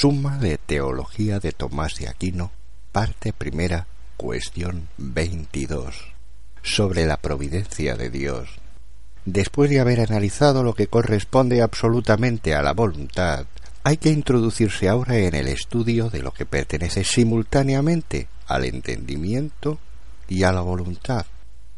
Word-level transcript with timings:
Suma 0.00 0.38
de 0.38 0.56
Teología 0.56 1.40
de 1.40 1.52
Tomás 1.52 1.96
de 1.96 2.08
Aquino, 2.08 2.52
parte 2.90 3.34
primera, 3.34 3.86
cuestión 4.16 4.88
22, 4.96 5.94
sobre 6.62 7.04
la 7.04 7.18
providencia 7.18 7.96
de 7.96 8.08
Dios. 8.08 8.48
Después 9.26 9.68
de 9.68 9.78
haber 9.78 10.00
analizado 10.00 10.62
lo 10.62 10.72
que 10.72 10.86
corresponde 10.86 11.60
absolutamente 11.60 12.54
a 12.54 12.62
la 12.62 12.72
voluntad, 12.72 13.44
hay 13.84 13.98
que 13.98 14.08
introducirse 14.08 14.88
ahora 14.88 15.18
en 15.18 15.34
el 15.34 15.48
estudio 15.48 16.08
de 16.08 16.22
lo 16.22 16.32
que 16.32 16.46
pertenece 16.46 17.04
simultáneamente 17.04 18.26
al 18.46 18.64
entendimiento 18.64 19.78
y 20.28 20.44
a 20.44 20.52
la 20.52 20.62
voluntad. 20.62 21.26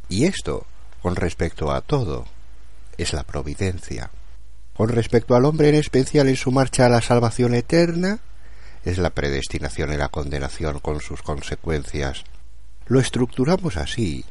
Y 0.09 0.27
esto, 0.27 0.65
con 1.03 1.17
respecto 1.17 1.73
a 1.73 1.81
todo, 1.81 2.27
es 2.97 3.15
la 3.15 3.25
providencia. 3.25 4.13
Con 4.77 4.89
respecto 4.89 5.35
al 5.35 5.45
hombre 5.45 5.69
en 5.69 5.75
especial 5.75 6.29
en 6.29 6.37
su 6.37 6.51
marcha 6.51 6.87
a 6.87 6.89
la 6.89 7.03
salvación 7.03 7.55
eterna, 7.55 8.21
es 8.85 8.99
la 8.99 9.11
predestinación 9.11 9.93
y 9.93 9.97
la 9.97 10.09
condenación 10.09 10.81
con 10.81 11.01
sus 11.01 11.23
consecuencias. 11.23 12.25
Lo 12.87 12.99
estructuramos 12.99 13.77
así, 13.77 14.25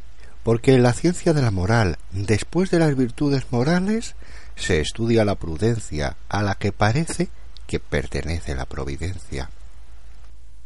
porque 0.44 0.73
en 0.73 0.84
la 0.84 0.94
ciencia 0.94 1.34
de 1.34 1.41
la 1.41 1.52
moral, 1.52 1.98
después 2.12 2.72
de 2.72 2.80
las 2.80 2.96
virtudes 2.96 3.46
morales, 3.52 4.16
se 4.55 4.80
estudia 4.82 5.26
la 5.26 5.35
prudencia, 5.35 6.18
a 6.27 6.41
la 6.41 6.55
que 6.55 6.71
parece 6.71 7.30
que 7.68 7.80
pertenece 7.80 8.55
la 8.55 8.66
providencia. 8.66 9.49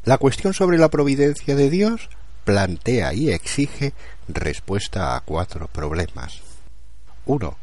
La 0.05 0.17
cuestión 0.17 0.53
sobre 0.53 0.77
la 0.77 0.89
providencia 0.89 1.55
de 1.55 1.69
Dios 1.69 2.09
plantea 2.43 3.13
y 3.13 3.31
exige 3.31 3.93
respuesta 4.27 5.15
a 5.15 5.21
cuatro 5.21 5.67
problemas. 5.67 6.41
1. 7.25 7.57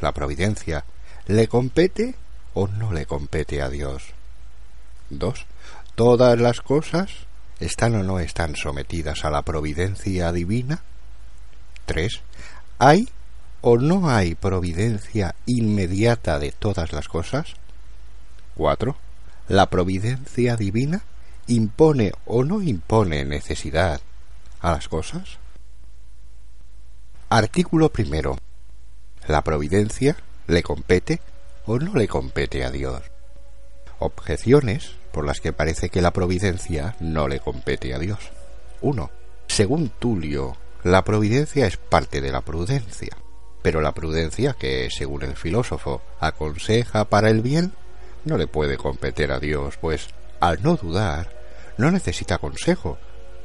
La 0.00 0.12
providencia 0.12 0.84
¿Le 1.28 1.46
compete 1.46 2.14
o 2.54 2.68
no 2.68 2.90
le 2.90 3.04
compete 3.04 3.60
a 3.60 3.68
Dios? 3.68 4.02
2. 5.10 5.44
¿Todas 5.94 6.40
las 6.40 6.62
cosas 6.62 7.10
están 7.60 7.94
o 7.96 8.02
no 8.02 8.18
están 8.18 8.56
sometidas 8.56 9.26
a 9.26 9.30
la 9.30 9.42
providencia 9.42 10.32
divina? 10.32 10.80
3. 11.84 12.22
¿Hay 12.78 13.10
o 13.60 13.76
no 13.76 14.08
hay 14.08 14.36
providencia 14.36 15.34
inmediata 15.44 16.38
de 16.38 16.50
todas 16.50 16.94
las 16.94 17.08
cosas? 17.08 17.56
4. 18.54 18.96
¿La 19.48 19.66
providencia 19.68 20.56
divina 20.56 21.02
impone 21.46 22.12
o 22.24 22.42
no 22.42 22.62
impone 22.62 23.26
necesidad 23.26 24.00
a 24.60 24.72
las 24.72 24.88
cosas? 24.88 25.36
Artículo 27.28 27.90
primero. 27.92 28.38
La 29.26 29.42
providencia 29.42 30.16
¿Le 30.48 30.62
compete 30.62 31.20
o 31.66 31.78
no 31.78 31.92
le 31.92 32.08
compete 32.08 32.64
a 32.64 32.70
Dios? 32.70 33.02
Objeciones 33.98 34.92
por 35.12 35.26
las 35.26 35.42
que 35.42 35.52
parece 35.52 35.90
que 35.90 36.00
la 36.00 36.14
providencia 36.14 36.96
no 37.00 37.28
le 37.28 37.38
compete 37.38 37.92
a 37.92 37.98
Dios. 37.98 38.30
1. 38.80 39.10
Según 39.46 39.90
Tulio, 39.90 40.56
la 40.84 41.04
providencia 41.04 41.66
es 41.66 41.76
parte 41.76 42.22
de 42.22 42.32
la 42.32 42.40
prudencia, 42.40 43.14
pero 43.60 43.82
la 43.82 43.92
prudencia 43.92 44.54
que, 44.54 44.88
según 44.90 45.22
el 45.22 45.36
filósofo, 45.36 46.00
aconseja 46.18 47.04
para 47.04 47.28
el 47.28 47.42
bien, 47.42 47.74
no 48.24 48.38
le 48.38 48.46
puede 48.46 48.78
competir 48.78 49.32
a 49.32 49.40
Dios, 49.40 49.76
pues, 49.76 50.08
al 50.40 50.62
no 50.62 50.76
dudar, 50.76 51.30
no 51.76 51.90
necesita 51.90 52.38
consejo, 52.38 52.96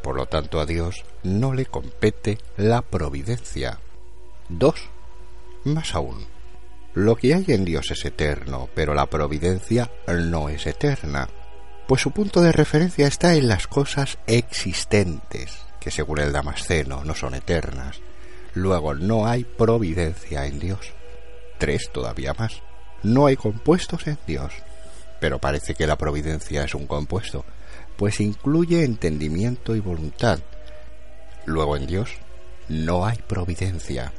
por 0.02 0.16
lo 0.16 0.26
tanto 0.28 0.62
a 0.62 0.66
Dios 0.66 1.04
no 1.24 1.54
le 1.54 1.66
compete 1.66 2.38
la 2.56 2.82
providencia. 2.82 3.80
2. 4.48 4.76
Más 5.66 5.96
aún, 5.96 6.33
lo 6.94 7.16
que 7.16 7.34
hay 7.34 7.46
en 7.48 7.66
Dios 7.66 7.90
es 7.92 8.06
eterno, 8.06 8.70
pero 8.76 8.94
la 8.94 9.08
providencia 9.08 9.90
no 10.08 10.50
es 10.50 10.68
eterna, 10.68 11.28
pues 11.88 12.02
su 12.02 12.12
punto 12.12 12.42
de 12.42 12.52
referencia 12.52 13.08
está 13.08 13.36
en 13.36 13.48
las 13.48 13.68
cosas 13.68 14.20
existentes, 14.28 15.58
que 15.80 15.92
según 15.92 16.20
el 16.20 16.32
Damasceno 16.32 17.04
no 17.04 17.16
son 17.16 17.34
eternas. 17.34 18.00
Luego 18.54 18.94
no 18.94 19.26
hay 19.26 19.44
providencia 19.44 20.46
en 20.46 20.60
Dios. 20.60 20.94
Tres 21.58 21.90
todavía 21.92 22.34
más. 22.36 22.62
No 23.02 23.26
hay 23.26 23.36
compuestos 23.36 24.06
en 24.08 24.18
Dios. 24.28 24.54
Pero 25.20 25.40
parece 25.40 25.74
que 25.74 25.88
la 25.88 25.98
providencia 25.98 26.64
es 26.64 26.76
un 26.76 26.86
compuesto, 26.86 27.44
pues 27.98 28.20
incluye 28.20 28.84
entendimiento 28.84 29.76
y 29.76 29.80
voluntad. 29.80 30.40
Luego 31.46 31.76
en 31.76 31.88
Dios 31.88 32.12
no 32.70 33.06
hay 33.06 33.18
providencia. 33.18 34.14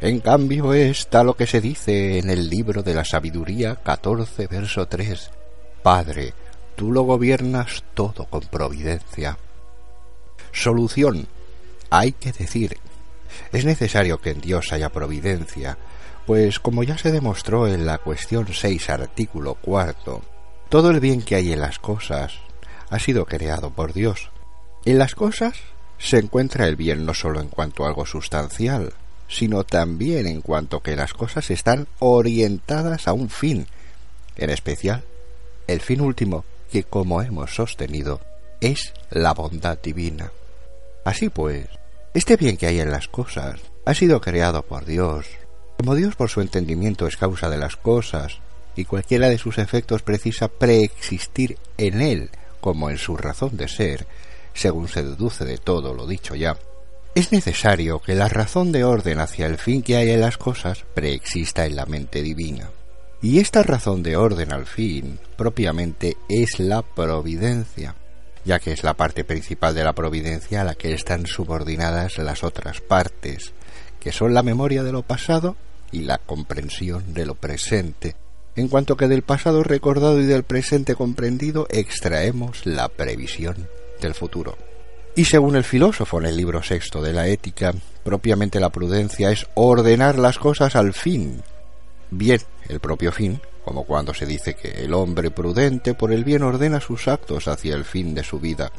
En 0.00 0.20
cambio 0.20 0.72
está 0.74 1.24
lo 1.24 1.34
que 1.34 1.48
se 1.48 1.60
dice 1.60 2.18
en 2.18 2.30
el 2.30 2.48
libro 2.48 2.84
de 2.84 2.94
la 2.94 3.04
sabiduría 3.04 3.74
14, 3.76 4.46
verso 4.46 4.86
3. 4.86 5.30
Padre, 5.82 6.34
tú 6.76 6.92
lo 6.92 7.02
gobiernas 7.02 7.82
todo 7.94 8.26
con 8.26 8.42
providencia. 8.42 9.38
Solución. 10.52 11.26
Hay 11.90 12.12
que 12.12 12.30
decir, 12.30 12.76
es 13.50 13.64
necesario 13.64 14.18
que 14.18 14.30
en 14.30 14.40
Dios 14.40 14.72
haya 14.72 14.90
providencia, 14.90 15.78
pues 16.26 16.60
como 16.60 16.84
ya 16.84 16.96
se 16.96 17.10
demostró 17.10 17.66
en 17.66 17.84
la 17.84 17.98
cuestión 17.98 18.46
6, 18.52 18.90
artículo 18.90 19.54
cuarto, 19.54 20.22
todo 20.68 20.90
el 20.90 21.00
bien 21.00 21.22
que 21.22 21.34
hay 21.34 21.52
en 21.52 21.60
las 21.60 21.80
cosas 21.80 22.34
ha 22.88 23.00
sido 23.00 23.24
creado 23.24 23.70
por 23.70 23.92
Dios. 23.92 24.30
En 24.84 24.98
las 24.98 25.16
cosas 25.16 25.56
se 25.98 26.18
encuentra 26.18 26.68
el 26.68 26.76
bien 26.76 27.04
no 27.04 27.14
sólo 27.14 27.40
en 27.40 27.48
cuanto 27.48 27.84
a 27.84 27.88
algo 27.88 28.06
sustancial, 28.06 28.92
sino 29.28 29.64
también 29.64 30.26
en 30.26 30.40
cuanto 30.40 30.80
que 30.80 30.96
las 30.96 31.12
cosas 31.12 31.50
están 31.50 31.86
orientadas 31.98 33.06
a 33.06 33.12
un 33.12 33.28
fin, 33.28 33.66
en 34.36 34.50
especial 34.50 35.04
el 35.66 35.80
fin 35.80 36.00
último, 36.00 36.44
que 36.72 36.82
como 36.82 37.22
hemos 37.22 37.54
sostenido, 37.54 38.20
es 38.60 38.94
la 39.10 39.34
bondad 39.34 39.78
divina. 39.80 40.32
Así 41.04 41.28
pues, 41.28 41.66
este 42.14 42.36
bien 42.36 42.56
que 42.56 42.66
hay 42.66 42.80
en 42.80 42.90
las 42.90 43.06
cosas 43.06 43.60
ha 43.84 43.94
sido 43.94 44.20
creado 44.20 44.62
por 44.62 44.84
Dios. 44.86 45.26
Como 45.76 45.94
Dios 45.94 46.16
por 46.16 46.30
su 46.30 46.40
entendimiento 46.40 47.06
es 47.06 47.16
causa 47.16 47.48
de 47.48 47.58
las 47.58 47.76
cosas, 47.76 48.40
y 48.74 48.84
cualquiera 48.84 49.28
de 49.28 49.38
sus 49.38 49.58
efectos 49.58 50.02
precisa 50.02 50.48
preexistir 50.48 51.58
en 51.76 52.00
él 52.00 52.30
como 52.60 52.90
en 52.90 52.98
su 52.98 53.16
razón 53.16 53.56
de 53.56 53.68
ser, 53.68 54.06
según 54.54 54.88
se 54.88 55.02
deduce 55.02 55.44
de 55.44 55.58
todo 55.58 55.94
lo 55.94 56.06
dicho 56.06 56.34
ya, 56.34 56.56
es 57.18 57.32
necesario 57.32 57.98
que 57.98 58.14
la 58.14 58.28
razón 58.28 58.70
de 58.70 58.84
orden 58.84 59.18
hacia 59.18 59.46
el 59.46 59.58
fin 59.58 59.82
que 59.82 59.96
hay 59.96 60.10
en 60.10 60.20
las 60.20 60.38
cosas 60.38 60.84
preexista 60.94 61.66
en 61.66 61.74
la 61.74 61.84
mente 61.84 62.22
divina. 62.22 62.70
Y 63.20 63.40
esta 63.40 63.64
razón 63.64 64.04
de 64.04 64.16
orden 64.16 64.52
al 64.52 64.66
fin, 64.66 65.18
propiamente, 65.36 66.16
es 66.28 66.60
la 66.60 66.82
providencia, 66.82 67.96
ya 68.44 68.60
que 68.60 68.70
es 68.70 68.84
la 68.84 68.94
parte 68.94 69.24
principal 69.24 69.74
de 69.74 69.82
la 69.82 69.94
providencia 69.94 70.60
a 70.60 70.64
la 70.64 70.76
que 70.76 70.92
están 70.92 71.26
subordinadas 71.26 72.18
las 72.18 72.44
otras 72.44 72.80
partes, 72.80 73.52
que 73.98 74.12
son 74.12 74.32
la 74.32 74.44
memoria 74.44 74.84
de 74.84 74.92
lo 74.92 75.02
pasado 75.02 75.56
y 75.90 76.02
la 76.02 76.18
comprensión 76.18 77.14
de 77.14 77.26
lo 77.26 77.34
presente, 77.34 78.14
en 78.54 78.68
cuanto 78.68 78.96
que 78.96 79.08
del 79.08 79.22
pasado 79.22 79.64
recordado 79.64 80.20
y 80.20 80.26
del 80.26 80.44
presente 80.44 80.94
comprendido 80.94 81.66
extraemos 81.68 82.64
la 82.64 82.88
previsión 82.88 83.68
del 84.00 84.14
futuro. 84.14 84.67
Y 85.18 85.24
según 85.24 85.56
el 85.56 85.64
filósofo 85.64 86.20
en 86.20 86.26
el 86.26 86.36
libro 86.36 86.62
sexto 86.62 87.02
de 87.02 87.12
la 87.12 87.26
Ética, 87.26 87.74
propiamente 88.04 88.60
la 88.60 88.70
prudencia 88.70 89.32
es 89.32 89.48
ordenar 89.54 90.16
las 90.16 90.38
cosas 90.38 90.76
al 90.76 90.92
fin. 90.92 91.42
Bien, 92.12 92.40
el 92.68 92.78
propio 92.78 93.10
fin, 93.10 93.40
como 93.64 93.82
cuando 93.82 94.14
se 94.14 94.26
dice 94.26 94.54
que 94.54 94.68
el 94.84 94.94
hombre 94.94 95.32
prudente 95.32 95.94
por 95.94 96.12
el 96.12 96.22
bien 96.22 96.44
ordena 96.44 96.80
sus 96.80 97.08
actos 97.08 97.48
hacia 97.48 97.74
el 97.74 97.84
fin 97.84 98.14
de 98.14 98.22
su 98.22 98.38
vida. 98.38 98.70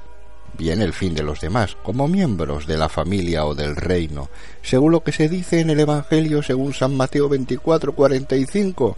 Bien 0.57 0.81
el 0.81 0.93
fin 0.93 1.13
de 1.13 1.23
los 1.23 1.41
demás, 1.41 1.75
como 1.83 2.07
miembros 2.07 2.65
de 2.67 2.77
la 2.77 2.87
familia 2.87 3.43
o 3.43 3.53
del 3.53 3.75
reino, 3.75 4.29
según 4.61 4.93
lo 4.93 5.03
que 5.03 5.11
se 5.11 5.27
dice 5.27 5.59
en 5.59 5.71
el 5.71 5.81
Evangelio 5.81 6.41
según 6.41 6.73
San 6.73 6.95
Mateo 6.95 7.27
24, 7.27 7.91
45. 7.91 8.95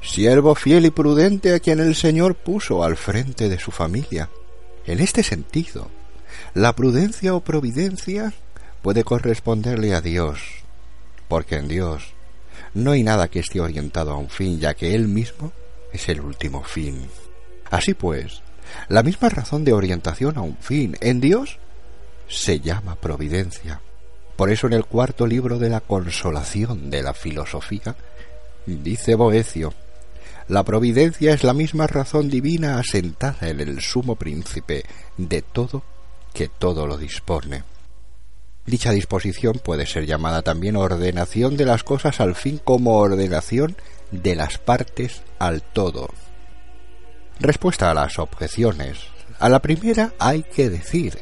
Siervo 0.00 0.56
fiel 0.56 0.86
y 0.86 0.90
prudente 0.90 1.54
a 1.54 1.60
quien 1.60 1.78
el 1.78 1.94
Señor 1.94 2.34
puso 2.34 2.82
al 2.82 2.96
frente 2.96 3.48
de 3.48 3.60
su 3.60 3.70
familia. 3.70 4.28
En 4.84 4.98
este 4.98 5.22
sentido, 5.22 5.88
la 6.54 6.74
prudencia 6.74 7.34
o 7.34 7.40
providencia 7.40 8.34
puede 8.82 9.04
corresponderle 9.04 9.94
a 9.94 10.02
Dios, 10.02 10.40
porque 11.28 11.56
en 11.56 11.68
Dios 11.68 12.12
no 12.74 12.90
hay 12.90 13.02
nada 13.02 13.28
que 13.28 13.38
esté 13.38 13.60
orientado 13.60 14.12
a 14.12 14.16
un 14.16 14.28
fin, 14.28 14.60
ya 14.60 14.74
que 14.74 14.94
Él 14.94 15.08
mismo 15.08 15.52
es 15.92 16.08
el 16.10 16.20
último 16.20 16.62
fin. 16.62 17.08
Así 17.70 17.94
pues, 17.94 18.42
la 18.88 19.02
misma 19.02 19.30
razón 19.30 19.64
de 19.64 19.72
orientación 19.72 20.36
a 20.36 20.42
un 20.42 20.56
fin 20.58 20.96
en 21.00 21.20
Dios 21.20 21.58
se 22.28 22.60
llama 22.60 22.96
providencia. 22.96 23.80
Por 24.36 24.50
eso 24.50 24.66
en 24.66 24.74
el 24.74 24.84
cuarto 24.84 25.26
libro 25.26 25.58
de 25.58 25.70
la 25.70 25.80
consolación 25.80 26.90
de 26.90 27.02
la 27.02 27.14
filosofía, 27.14 27.96
dice 28.66 29.14
Boecio, 29.14 29.72
la 30.48 30.64
providencia 30.64 31.32
es 31.32 31.44
la 31.44 31.54
misma 31.54 31.86
razón 31.86 32.28
divina 32.28 32.78
asentada 32.78 33.48
en 33.48 33.60
el 33.60 33.80
sumo 33.80 34.16
príncipe 34.16 34.84
de 35.16 35.40
todo 35.40 35.82
que 36.32 36.48
todo 36.48 36.86
lo 36.86 36.96
dispone. 36.96 37.64
Dicha 38.64 38.92
disposición 38.92 39.60
puede 39.62 39.86
ser 39.86 40.06
llamada 40.06 40.42
también 40.42 40.76
ordenación 40.76 41.56
de 41.56 41.64
las 41.64 41.82
cosas 41.82 42.20
al 42.20 42.34
fin 42.34 42.60
como 42.62 42.96
ordenación 42.98 43.76
de 44.12 44.36
las 44.36 44.58
partes 44.58 45.22
al 45.38 45.62
todo. 45.62 46.08
Respuesta 47.40 47.90
a 47.90 47.94
las 47.94 48.18
objeciones. 48.18 48.98
A 49.40 49.48
la 49.48 49.60
primera 49.60 50.12
hay 50.20 50.44
que 50.44 50.70
decir, 50.70 51.18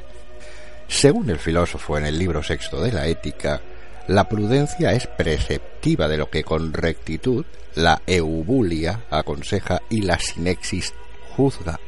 según 0.89 1.31
el 1.31 1.39
filósofo 1.39 1.97
en 1.97 2.05
el 2.05 2.19
libro 2.19 2.43
sexto 2.43 2.83
de 2.83 2.93
la 2.93 3.07
Ética, 3.07 3.63
la 4.07 4.29
prudencia 4.29 4.93
es 4.93 5.07
preceptiva 5.07 6.09
de 6.09 6.19
lo 6.19 6.29
que 6.29 6.45
con 6.45 6.73
rectitud 6.73 7.47
la 7.75 8.03
eubulia 8.07 9.05
aconseja 9.09 9.81
y 9.89 10.03
la 10.03 10.19
sinexis 10.19 10.93
juzga. 11.37 11.79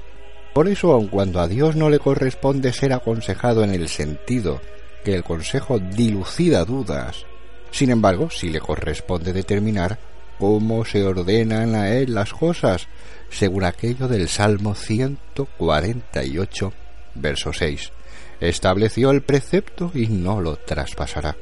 Por 0.52 0.68
eso, 0.68 0.92
aun 0.92 1.08
cuando 1.08 1.40
a 1.40 1.48
Dios 1.48 1.76
no 1.76 1.88
le 1.88 1.98
corresponde 1.98 2.72
ser 2.72 2.92
aconsejado 2.92 3.64
en 3.64 3.70
el 3.72 3.88
sentido 3.88 4.60
que 5.04 5.14
el 5.14 5.24
consejo 5.24 5.78
dilucida 5.78 6.64
dudas, 6.64 7.24
sin 7.70 7.90
embargo, 7.90 8.30
sí 8.30 8.50
le 8.50 8.60
corresponde 8.60 9.32
determinar 9.32 9.98
cómo 10.38 10.84
se 10.84 11.02
ordenan 11.02 11.74
a 11.74 11.90
él 11.90 12.14
las 12.14 12.32
cosas, 12.32 12.86
según 13.30 13.64
aquello 13.64 14.08
del 14.08 14.28
Salmo 14.28 14.74
148, 14.74 16.72
verso 17.14 17.52
6. 17.52 17.92
Estableció 18.40 19.10
el 19.10 19.22
precepto 19.22 19.90
y 19.94 20.08
no 20.08 20.40
lo 20.40 20.56
traspasará. 20.56 21.36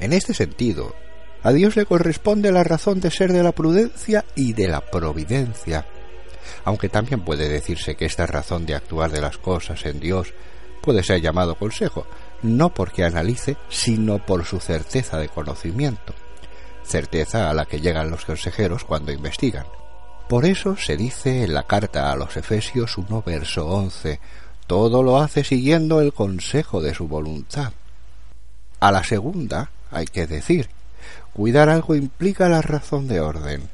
En 0.00 0.12
este 0.12 0.32
sentido, 0.32 0.94
a 1.42 1.52
Dios 1.52 1.76
le 1.76 1.84
corresponde 1.84 2.52
la 2.52 2.64
razón 2.64 3.00
de 3.00 3.10
ser 3.10 3.32
de 3.32 3.42
la 3.42 3.52
prudencia 3.52 4.24
y 4.34 4.54
de 4.54 4.68
la 4.68 4.80
providencia, 4.80 5.84
aunque 6.64 6.88
también 6.88 7.20
puede 7.20 7.48
decirse 7.48 7.94
que 7.94 8.04
esta 8.04 8.26
razón 8.26 8.66
de 8.66 8.74
actuar 8.74 9.10
de 9.10 9.20
las 9.20 9.38
cosas 9.38 9.84
en 9.86 10.00
Dios 10.00 10.34
puede 10.80 11.02
ser 11.02 11.20
llamado 11.20 11.54
consejo, 11.54 12.06
no 12.42 12.72
porque 12.72 13.04
analice, 13.04 13.56
sino 13.68 14.24
por 14.24 14.44
su 14.44 14.60
certeza 14.60 15.18
de 15.18 15.28
conocimiento, 15.28 16.14
certeza 16.82 17.50
a 17.50 17.54
la 17.54 17.66
que 17.66 17.80
llegan 17.80 18.10
los 18.10 18.24
consejeros 18.24 18.84
cuando 18.84 19.12
investigan. 19.12 19.66
Por 20.28 20.44
eso 20.44 20.76
se 20.76 20.96
dice 20.96 21.44
en 21.44 21.54
la 21.54 21.62
carta 21.62 22.12
a 22.12 22.16
los 22.16 22.36
Efesios 22.36 22.98
1 22.98 23.22
verso 23.24 23.66
11, 23.66 24.20
todo 24.66 25.02
lo 25.02 25.18
hace 25.18 25.42
siguiendo 25.42 26.00
el 26.00 26.12
consejo 26.12 26.82
de 26.82 26.94
su 26.94 27.08
voluntad. 27.08 27.72
A 28.80 28.92
la 28.92 29.02
segunda 29.02 29.70
hay 29.90 30.06
que 30.06 30.26
decir, 30.26 30.68
cuidar 31.32 31.70
algo 31.70 31.94
implica 31.94 32.48
la 32.48 32.60
razón 32.60 33.08
de 33.08 33.20
orden, 33.20 33.68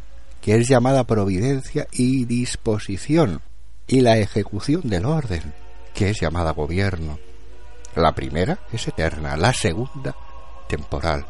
que 0.45 0.57
es 0.57 0.69
llamada 0.69 1.05
providencia 1.05 1.87
y 1.91 2.27
disposición, 2.27 3.41
y 3.87 4.03
la 4.03 4.19
ejecución 4.19 4.83
del 4.85 5.07
orden, 5.07 5.55
que 5.95 6.11
es 6.11 6.21
llamada 6.21 6.51
gobierno. 6.51 7.19
La 7.97 8.15
primera 8.15 8.59
es 8.71 8.87
eterna, 8.87 9.39
la 9.39 9.55
segunda 9.55 10.15
temporal. 10.69 11.25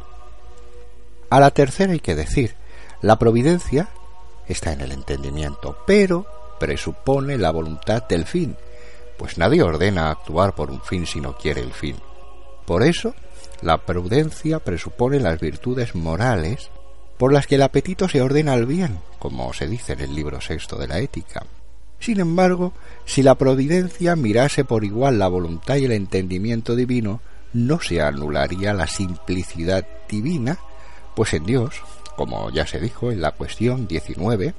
A 1.31 1.39
la 1.39 1.53
tercera 1.53 1.93
hay 1.93 2.01
que 2.01 2.17
decir, 2.17 2.57
la 3.03 3.17
providencia 3.17 3.89
está 4.49 4.73
en 4.73 4.81
el 4.81 4.91
entendimiento, 4.91 5.79
pero 5.87 6.27
presupone 6.59 7.39
la 7.39 7.53
voluntad 7.53 8.09
del 8.09 8.25
fin, 8.25 8.57
pues 9.17 9.39
nadie 9.39 9.63
ordena 9.63 10.11
actuar 10.11 10.57
por 10.57 10.73
un 10.73 10.83
fin 10.83 11.07
si 11.07 11.21
no 11.21 11.37
quiere 11.37 11.61
el 11.61 11.73
fin. 11.73 11.95
Por 12.67 12.83
eso, 12.83 13.15
la 13.63 13.79
prudencia 13.79 14.59
presupone 14.59 15.21
las 15.21 15.39
virtudes 15.39 15.95
morales 15.95 16.69
por 17.19 17.33
las 17.33 17.47
que 17.47 17.55
el 17.55 17.63
apetito 17.63 18.09
se 18.09 18.21
ordena 18.21 18.53
al 18.53 18.67
bien, 18.67 18.99
como 19.19 19.53
se 19.53 19.67
dice 19.67 19.95
en 19.95 20.01
el 20.01 20.15
libro 20.15 20.41
sexto 20.41 20.77
de 20.77 20.89
la 20.89 20.99
ética. 20.99 21.45
Sin 22.01 22.21
embargo, 22.21 22.73
si 23.07 23.23
la 23.23 23.37
providencia 23.37 24.17
mirase 24.17 24.65
por 24.65 24.85
igual 24.85 25.19
la 25.19 25.29
voluntad 25.29 25.77
y 25.77 25.85
el 25.85 25.93
entendimiento 25.93 26.77
divino, 26.77 27.21
no 27.53 27.81
se 27.81 28.03
anularía 28.03 28.75
la 28.75 28.87
simplicidad 28.87 29.87
divina, 30.09 30.59
pues 31.15 31.33
en 31.35 31.47
Dios, 31.47 31.77
como 32.17 32.51
ya 32.51 32.67
se 32.67 32.81
dijo 32.81 33.11
en 33.11 33.23
la 33.23 33.31
cuestión 33.31 33.87
19, 33.87 34.55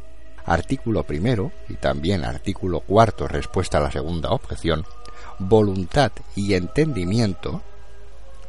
artículo 0.45 1.03
primero 1.03 1.51
y 1.69 1.75
también 1.75 2.23
artículo 2.23 2.79
cuarto 2.79 3.27
respuesta 3.27 3.77
a 3.77 3.81
la 3.81 3.91
segunda 3.91 4.29
objeción, 4.29 4.85
voluntad 5.39 6.11
y 6.35 6.53
entendimiento 6.53 7.61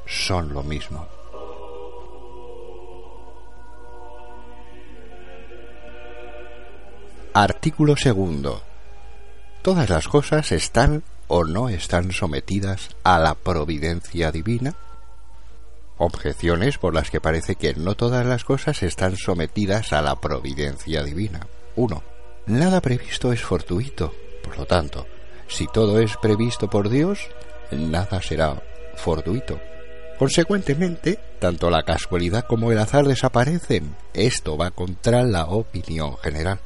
son 0.07 0.55
lo 0.55 0.63
mismo. 0.63 1.16
Artículo 7.39 7.99
segundo. 7.99 8.63
Todas 9.61 9.91
las 9.91 10.09
cosas 10.09 10.53
están 10.53 11.03
o 11.29 11.45
no 11.45 11.69
están 11.69 12.11
sometidas 12.11 12.97
a 13.05 13.19
la 13.19 13.35
providencia 13.35 14.33
divina. 14.33 14.75
Objeciones 15.99 16.79
por 16.79 16.95
las 16.95 17.11
que 17.11 17.21
parece 17.21 17.57
que 17.57 17.75
no 17.75 17.95
todas 17.95 18.25
las 18.25 18.43
cosas 18.45 18.83
están 18.83 19.19
sometidas 19.19 19.93
a 19.93 20.01
la 20.01 20.19
providencia 20.19 21.03
divina. 21.03 21.47
1. 21.75 22.03
Nada 22.47 22.81
previsto 22.81 23.31
es 23.35 23.43
fortuito. 23.43 24.15
Por 24.43 24.57
lo 24.57 24.65
tanto, 24.65 25.07
si 25.47 25.67
todo 25.67 26.01
es 26.01 26.17
previsto 26.17 26.71
por 26.71 26.89
Dios, 26.89 27.29
nada 27.71 28.23
será 28.23 28.63
fortuito. 28.95 29.61
Consecuentemente, 30.19 31.19
tanto 31.39 31.69
la 31.69 31.83
casualidad 31.83 32.47
como 32.47 32.73
el 32.73 32.79
azar 32.79 33.05
desaparecen. 33.05 33.95
Esto 34.15 34.57
va 34.57 34.71
contra 34.71 35.23
la 35.23 35.45
opinión 35.45 36.17
general. 36.17 36.61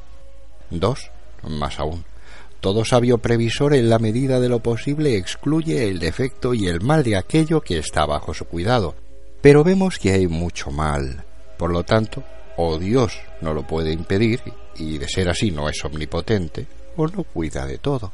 2. 0.71 1.11
Más 1.43 1.79
aún, 1.79 2.03
todo 2.59 2.85
sabio 2.85 3.17
previsor 3.17 3.73
en 3.73 3.89
la 3.89 3.99
medida 3.99 4.39
de 4.39 4.49
lo 4.49 4.59
posible 4.59 5.17
excluye 5.17 5.87
el 5.87 5.99
defecto 5.99 6.53
y 6.53 6.67
el 6.67 6.81
mal 6.81 7.03
de 7.03 7.17
aquello 7.17 7.61
que 7.61 7.77
está 7.77 8.05
bajo 8.05 8.33
su 8.33 8.45
cuidado. 8.45 8.95
Pero 9.41 9.63
vemos 9.63 9.97
que 9.97 10.11
hay 10.11 10.27
mucho 10.27 10.69
mal. 10.71 11.23
Por 11.57 11.71
lo 11.71 11.83
tanto, 11.83 12.23
o 12.57 12.77
Dios 12.77 13.17
no 13.41 13.53
lo 13.53 13.65
puede 13.65 13.91
impedir, 13.91 14.41
y 14.75 14.97
de 14.99 15.07
ser 15.07 15.29
así 15.29 15.49
no 15.49 15.69
es 15.69 15.83
omnipotente, 15.83 16.67
o 16.95 17.07
no 17.07 17.23
cuida 17.23 17.65
de 17.65 17.79
todo. 17.79 18.11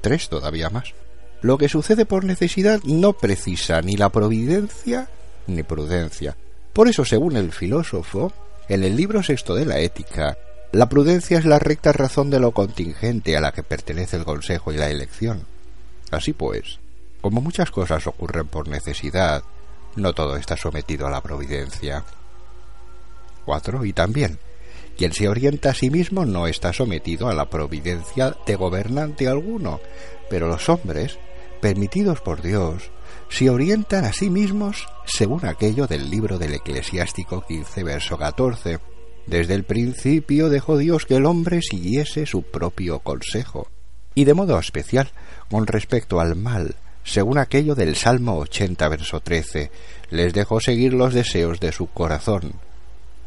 3. 0.00 0.28
Todavía 0.28 0.70
más. 0.70 0.94
Lo 1.42 1.58
que 1.58 1.68
sucede 1.68 2.06
por 2.06 2.24
necesidad 2.24 2.80
no 2.84 3.12
precisa 3.12 3.82
ni 3.82 3.96
la 3.96 4.08
providencia 4.08 5.08
ni 5.46 5.62
prudencia. 5.62 6.36
Por 6.72 6.88
eso, 6.88 7.04
según 7.04 7.36
el 7.36 7.52
filósofo, 7.52 8.32
en 8.68 8.84
el 8.84 8.96
libro 8.96 9.22
sexto 9.22 9.54
de 9.54 9.66
la 9.66 9.78
Ética, 9.78 10.36
la 10.72 10.88
prudencia 10.88 11.38
es 11.38 11.44
la 11.44 11.58
recta 11.58 11.92
razón 11.92 12.30
de 12.30 12.40
lo 12.40 12.52
contingente 12.52 13.36
a 13.36 13.40
la 13.40 13.52
que 13.52 13.62
pertenece 13.62 14.16
el 14.16 14.24
consejo 14.24 14.72
y 14.72 14.76
la 14.76 14.90
elección. 14.90 15.46
Así 16.10 16.32
pues, 16.32 16.78
como 17.20 17.40
muchas 17.40 17.70
cosas 17.70 18.06
ocurren 18.06 18.46
por 18.46 18.68
necesidad, 18.68 19.42
no 19.96 20.12
todo 20.12 20.36
está 20.36 20.56
sometido 20.56 21.06
a 21.06 21.10
la 21.10 21.22
providencia. 21.22 22.04
4. 23.44 23.84
Y 23.84 23.92
también, 23.92 24.38
quien 24.96 25.12
se 25.12 25.28
orienta 25.28 25.70
a 25.70 25.74
sí 25.74 25.90
mismo 25.90 26.26
no 26.26 26.46
está 26.46 26.72
sometido 26.72 27.28
a 27.28 27.34
la 27.34 27.48
providencia 27.48 28.36
de 28.46 28.56
gobernante 28.56 29.28
alguno, 29.28 29.80
pero 30.28 30.48
los 30.48 30.68
hombres, 30.68 31.18
permitidos 31.60 32.20
por 32.20 32.42
Dios, 32.42 32.90
se 33.28 33.50
orientan 33.50 34.04
a 34.04 34.12
sí 34.12 34.30
mismos 34.30 34.86
según 35.04 35.46
aquello 35.46 35.86
del 35.86 36.10
libro 36.10 36.38
del 36.38 36.54
Eclesiástico 36.54 37.42
15, 37.46 37.82
verso 37.82 38.18
14. 38.18 38.95
Desde 39.26 39.54
el 39.54 39.64
principio 39.64 40.48
dejó 40.48 40.78
Dios 40.78 41.06
que 41.06 41.16
el 41.16 41.26
hombre 41.26 41.60
siguiese 41.62 42.26
su 42.26 42.42
propio 42.42 43.00
consejo, 43.00 43.68
y 44.14 44.24
de 44.24 44.34
modo 44.34 44.58
especial 44.58 45.10
con 45.50 45.66
respecto 45.66 46.20
al 46.20 46.36
mal, 46.36 46.76
según 47.04 47.38
aquello 47.38 47.74
del 47.74 47.96
Salmo 47.96 48.36
80, 48.38 48.88
verso 48.88 49.20
13, 49.20 49.70
les 50.10 50.32
dejó 50.32 50.60
seguir 50.60 50.92
los 50.92 51.14
deseos 51.14 51.60
de 51.60 51.72
su 51.72 51.88
corazón. 51.88 52.54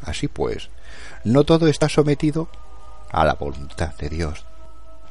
Así 0.02 0.28
pues, 0.28 0.70
no 1.24 1.44
todo 1.44 1.66
está 1.66 1.88
sometido 1.88 2.48
a 3.10 3.24
la 3.24 3.34
voluntad 3.34 3.94
de 3.96 4.08
Dios. 4.08 4.44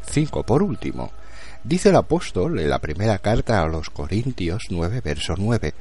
5. 0.08 0.44
Por 0.44 0.64
último, 0.64 1.12
Dice 1.64 1.90
el 1.90 1.98
apóstol 1.98 2.60
en 2.60 2.70
la 2.70 2.80
primera 2.80 3.18
carta 3.18 3.62
a 3.62 3.68
los 3.68 3.90
Corintios 3.90 4.68
9, 4.70 5.02
verso 5.02 5.36
9, 5.38 5.74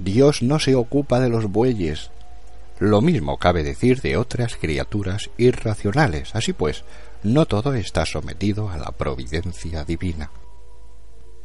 Dios 0.00 0.42
no 0.42 0.58
se 0.58 0.74
ocupa 0.74 1.20
de 1.20 1.28
los 1.28 1.46
bueyes. 1.46 2.10
Lo 2.78 3.00
mismo 3.00 3.38
cabe 3.38 3.62
decir 3.62 4.00
de 4.00 4.16
otras 4.16 4.56
criaturas 4.56 5.30
irracionales. 5.36 6.34
Así 6.34 6.52
pues, 6.52 6.84
no 7.22 7.46
todo 7.46 7.74
está 7.74 8.04
sometido 8.04 8.68
a 8.68 8.76
la 8.76 8.90
providencia 8.92 9.84
divina. 9.84 10.30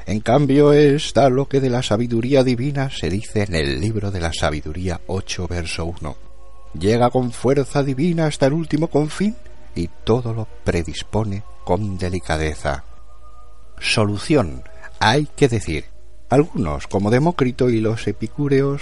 En 0.05 0.21
cambio 0.21 0.73
está 0.73 1.29
lo 1.29 1.47
que 1.47 1.59
de 1.59 1.69
la 1.69 1.83
sabiduría 1.83 2.43
divina 2.43 2.89
se 2.89 3.09
dice 3.09 3.43
en 3.43 3.53
el 3.53 3.79
libro 3.79 4.09
de 4.09 4.19
la 4.19 4.33
sabiduría 4.33 5.01
8, 5.05 5.47
verso 5.47 5.85
1. 5.85 6.15
Llega 6.79 7.09
con 7.09 7.31
fuerza 7.31 7.83
divina 7.83 8.25
hasta 8.25 8.47
el 8.47 8.53
último 8.53 8.87
confín 8.87 9.35
y 9.75 9.87
todo 10.03 10.33
lo 10.33 10.47
predispone 10.63 11.43
con 11.63 11.97
delicadeza. 11.97 12.83
Solución. 13.79 14.63
Hay 14.99 15.27
que 15.35 15.47
decir, 15.47 15.85
algunos, 16.29 16.87
como 16.87 17.11
Demócrito 17.11 17.69
y 17.69 17.79
los 17.79 18.07
epicúreos, 18.07 18.81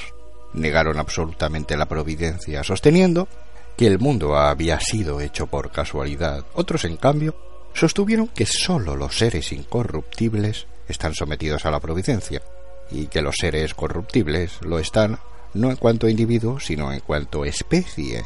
negaron 0.54 1.00
absolutamente 1.00 1.78
la 1.78 1.88
providencia, 1.88 2.64
sosteniendo 2.64 3.28
que 3.76 3.88
el 3.88 4.00
mundo 4.00 4.36
había 4.36 4.80
sido 4.80 5.22
hecho 5.22 5.48
por 5.48 5.72
casualidad. 5.72 6.46
Otros, 6.54 6.84
en 6.86 6.98
cambio, 6.98 7.36
sostuvieron 7.74 8.28
que 8.28 8.46
sólo 8.46 8.96
los 8.96 9.18
seres 9.18 9.52
incorruptibles 9.52 10.66
están 10.88 11.14
sometidos 11.14 11.66
a 11.66 11.72
la 11.72 11.80
providencia, 11.80 12.42
y 12.90 13.08
que 13.08 13.22
los 13.22 13.36
seres 13.40 13.74
corruptibles 13.74 14.60
lo 14.62 14.80
están 14.80 15.20
no 15.54 15.70
en 15.70 15.76
cuanto 15.78 16.08
a 16.08 16.10
individuo, 16.10 16.60
sino 16.60 16.92
en 16.92 17.02
cuanto 17.02 17.44
a 17.44 17.48
especie, 17.48 18.24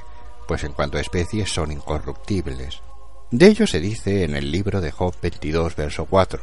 pues 0.48 0.63
en 0.63 0.74
cuanto 0.74 0.98
a 0.98 1.01
especie 1.01 1.46
son 1.46 1.72
incorruptibles. 1.72 2.82
De 3.30 3.48
ello 3.48 3.66
se 3.66 3.80
dice 3.80 4.24
en 4.24 4.36
el 4.36 4.51
libro 4.51 4.82
de 4.82 4.92
Job 4.92 5.16
22, 5.22 5.75
verso 5.75 6.06
4. 6.06 6.42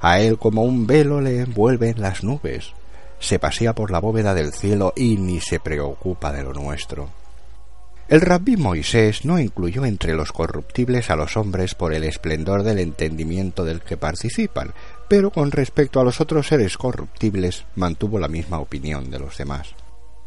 A 0.00 0.20
él 0.20 0.38
como 0.38 0.62
un 0.62 0.86
velo 0.86 1.20
le 1.20 1.40
envuelven 1.40 2.00
las 2.00 2.22
nubes, 2.22 2.72
se 3.20 3.38
pasea 3.38 3.74
por 3.74 3.92
la 3.92 4.00
bóveda 4.00 4.34
del 4.34 4.52
cielo 4.52 4.92
y 4.96 5.16
ni 5.18 5.40
se 5.40 5.60
preocupa 5.60 6.32
de 6.32 6.42
lo 6.42 6.52
nuestro. 6.52 7.20
El 8.08 8.22
rabí 8.22 8.56
Moisés 8.56 9.24
no 9.24 9.38
incluyó 9.38 9.84
entre 9.84 10.14
los 10.14 10.32
corruptibles 10.32 11.10
a 11.10 11.16
los 11.16 11.36
hombres 11.36 11.76
por 11.76 11.94
el 11.94 12.02
esplendor 12.02 12.64
del 12.64 12.80
entendimiento 12.80 13.64
del 13.64 13.82
que 13.82 13.96
participan, 13.96 14.74
pero 15.06 15.30
con 15.30 15.52
respecto 15.52 16.00
a 16.00 16.04
los 16.04 16.20
otros 16.20 16.48
seres 16.48 16.76
corruptibles 16.76 17.66
mantuvo 17.76 18.18
la 18.18 18.26
misma 18.26 18.58
opinión 18.58 19.12
de 19.12 19.20
los 19.20 19.38
demás. 19.38 19.68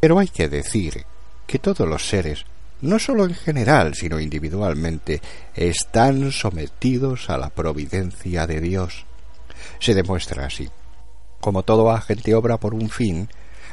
Pero 0.00 0.18
hay 0.18 0.28
que 0.28 0.48
decir 0.48 1.04
que 1.46 1.58
todos 1.58 1.86
los 1.86 2.08
seres, 2.08 2.46
no 2.80 2.98
sólo 2.98 3.26
en 3.26 3.34
general, 3.34 3.94
sino 3.94 4.18
individualmente, 4.18 5.20
están 5.54 6.32
sometidos 6.32 7.28
a 7.28 7.36
la 7.36 7.50
providencia 7.50 8.46
de 8.46 8.62
Dios. 8.62 9.04
Se 9.78 9.92
demuestra 9.92 10.46
así. 10.46 10.70
Como 11.44 11.62
todo 11.62 11.90
agente 11.90 12.34
obra 12.34 12.56
por 12.56 12.72
un 12.72 12.88
fin, 12.88 13.28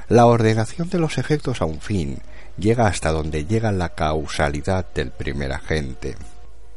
la 0.10 0.26
ordenación 0.26 0.90
de 0.90 1.00
los 1.00 1.18
efectos 1.18 1.62
a 1.62 1.66
un 1.66 1.80
fin 1.80 2.18
llega 2.58 2.86
hasta 2.86 3.14
donde 3.14 3.46
llega 3.46 3.72
la 3.72 3.96
causalidad 3.96 4.86
del 4.94 5.12
primer 5.12 5.54
agente. 5.54 6.18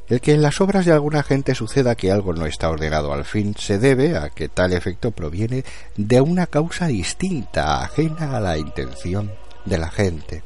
El 0.07 0.21
que 0.21 0.35
en 0.35 0.41
las 0.41 0.61
obras 0.61 0.87
de 0.87 0.93
algún 0.93 1.17
agente 1.17 1.57
suceda 1.57 1.97
que 1.97 2.13
algo 2.13 2.33
no 2.33 2.47
está 2.47 2.71
ordenado 2.71 3.13
al 3.13 3.25
fin 3.25 3.57
se 3.59 3.81
debe 3.81 4.17
a 4.17 4.31
que 4.31 4.49
tal 4.49 4.73
efecto 4.73 5.11
proviene 5.11 5.65
de 5.97 6.21
una 6.21 6.47
causa 6.47 6.87
distinta, 6.87 7.83
ajena 7.83 8.37
a 8.37 8.41
la 8.41 8.57
intención 8.57 9.33
de 9.65 9.79
la 9.79 9.91
gente. 9.91 10.45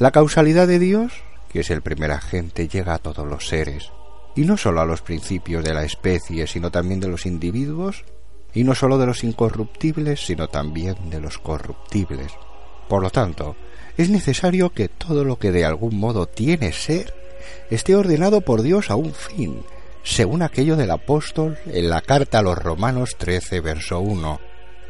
La 0.00 0.10
causalidad 0.10 0.66
de 0.66 0.80
Dios, 0.80 1.12
que 1.52 1.60
es 1.60 1.70
el 1.70 1.82
primer 1.82 2.10
agente, 2.10 2.66
llega 2.66 2.94
a 2.94 2.98
todos 2.98 3.24
los 3.24 3.46
seres, 3.46 3.92
y 4.34 4.40
no 4.40 4.56
sólo 4.56 4.80
a 4.80 4.86
los 4.86 5.02
principios 5.02 5.62
de 5.62 5.72
la 5.72 5.84
especie, 5.84 6.48
sino 6.48 6.72
también 6.72 6.98
de 6.98 7.06
los 7.06 7.26
individuos, 7.26 8.04
y 8.58 8.64
no 8.64 8.74
sólo 8.74 8.98
de 8.98 9.06
los 9.06 9.22
incorruptibles, 9.22 10.26
sino 10.26 10.48
también 10.48 10.96
de 11.10 11.20
los 11.20 11.38
corruptibles. 11.38 12.32
Por 12.88 13.00
lo 13.02 13.10
tanto, 13.10 13.54
es 13.96 14.10
necesario 14.10 14.70
que 14.70 14.88
todo 14.88 15.22
lo 15.22 15.38
que 15.38 15.52
de 15.52 15.64
algún 15.64 15.96
modo 15.96 16.26
tiene 16.26 16.72
ser 16.72 17.14
esté 17.70 17.94
ordenado 17.94 18.40
por 18.40 18.62
Dios 18.62 18.90
a 18.90 18.96
un 18.96 19.14
fin, 19.14 19.62
según 20.02 20.42
aquello 20.42 20.74
del 20.74 20.90
apóstol 20.90 21.56
en 21.66 21.88
la 21.88 22.00
carta 22.00 22.40
a 22.40 22.42
los 22.42 22.58
Romanos 22.58 23.14
13, 23.16 23.60
verso 23.60 24.00
1. 24.00 24.40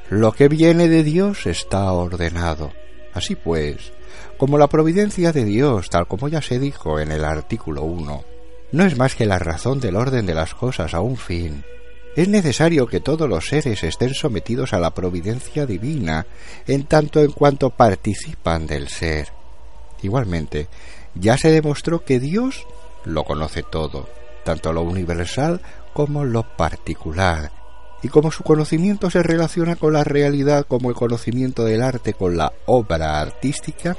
Lo 0.09 0.33
que 0.33 0.49
viene 0.49 0.89
de 0.89 1.03
Dios 1.03 1.45
está 1.47 1.93
ordenado. 1.93 2.73
Así 3.13 3.35
pues, 3.35 3.93
como 4.39 4.57
la 4.57 4.69
providencia 4.69 5.31
de 5.31 5.45
Dios, 5.45 5.91
tal 5.91 6.09
como 6.09 6.29
ya 6.29 6.41
se 6.41 6.59
dijo 6.59 7.01
en 7.01 7.13
el 7.13 7.23
artículo 7.23 7.83
1, 7.83 8.25
no 8.73 8.85
es 8.87 8.97
más 8.97 9.15
que 9.15 9.27
la 9.27 9.39
razón 9.39 9.79
del 9.79 9.97
orden 9.97 10.25
de 10.25 10.35
las 10.35 10.55
cosas 10.55 10.95
a 10.95 11.03
un 11.03 11.19
fin, 11.19 11.65
es 12.19 12.27
necesario 12.27 12.89
que 12.89 12.99
todos 12.99 13.29
los 13.29 13.47
seres 13.47 13.85
estén 13.85 14.13
sometidos 14.13 14.73
a 14.73 14.81
la 14.81 14.93
providencia 14.93 15.67
divina, 15.67 16.27
en 16.67 16.83
tanto 16.83 17.21
en 17.21 17.31
cuanto 17.31 17.71
participan 17.71 18.67
del 18.67 18.89
ser. 18.89 19.29
Igualmente, 20.03 20.67
ya 21.15 21.39
se 21.39 21.53
demostró 21.53 22.05
que 22.05 22.19
Dios 22.19 22.67
lo 23.05 23.23
conoce 23.23 23.63
todo, 23.63 24.09
tanto 24.45 24.73
lo 24.73 24.83
universal 24.83 25.61
como 25.93 26.25
lo 26.25 26.43
particular, 26.57 27.53
y 28.03 28.09
como 28.09 28.33
su 28.33 28.43
conocimiento 28.43 29.11
se 29.11 29.23
relaciona 29.23 29.77
con 29.77 29.93
la 29.93 30.03
realidad 30.03 30.67
como 30.67 30.89
el 30.89 30.97
conocimiento 30.97 31.65
del 31.65 31.83
arte 31.83 32.15
con 32.15 32.37
la 32.37 32.53
obra 32.67 33.21
artística, 33.21 33.97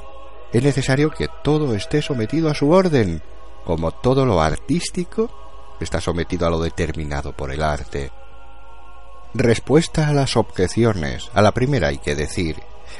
es 0.51 0.61
necesario 0.61 1.09
que 1.11 1.29
todo 1.41 1.73
esté 1.73 2.01
sometido 2.01 2.49
a 2.49 2.53
su 2.53 2.69
orden, 2.69 3.21
como 3.63 3.93
todo 3.93 4.25
lo 4.25 4.41
artístico 4.41 5.48
está 5.85 6.01
sometido 6.01 6.47
a 6.47 6.49
lo 6.49 6.59
determinado 6.59 7.33
por 7.33 7.51
el 7.51 7.63
arte. 7.63 8.11
Respuesta 9.33 10.07
a 10.07 10.13
las 10.13 10.37
objeciones. 10.37 11.29
A 11.33 11.41
la 11.41 11.53
primera 11.53 11.89
hay 11.89 11.99
que 11.99 12.15
decir, 12.15 12.57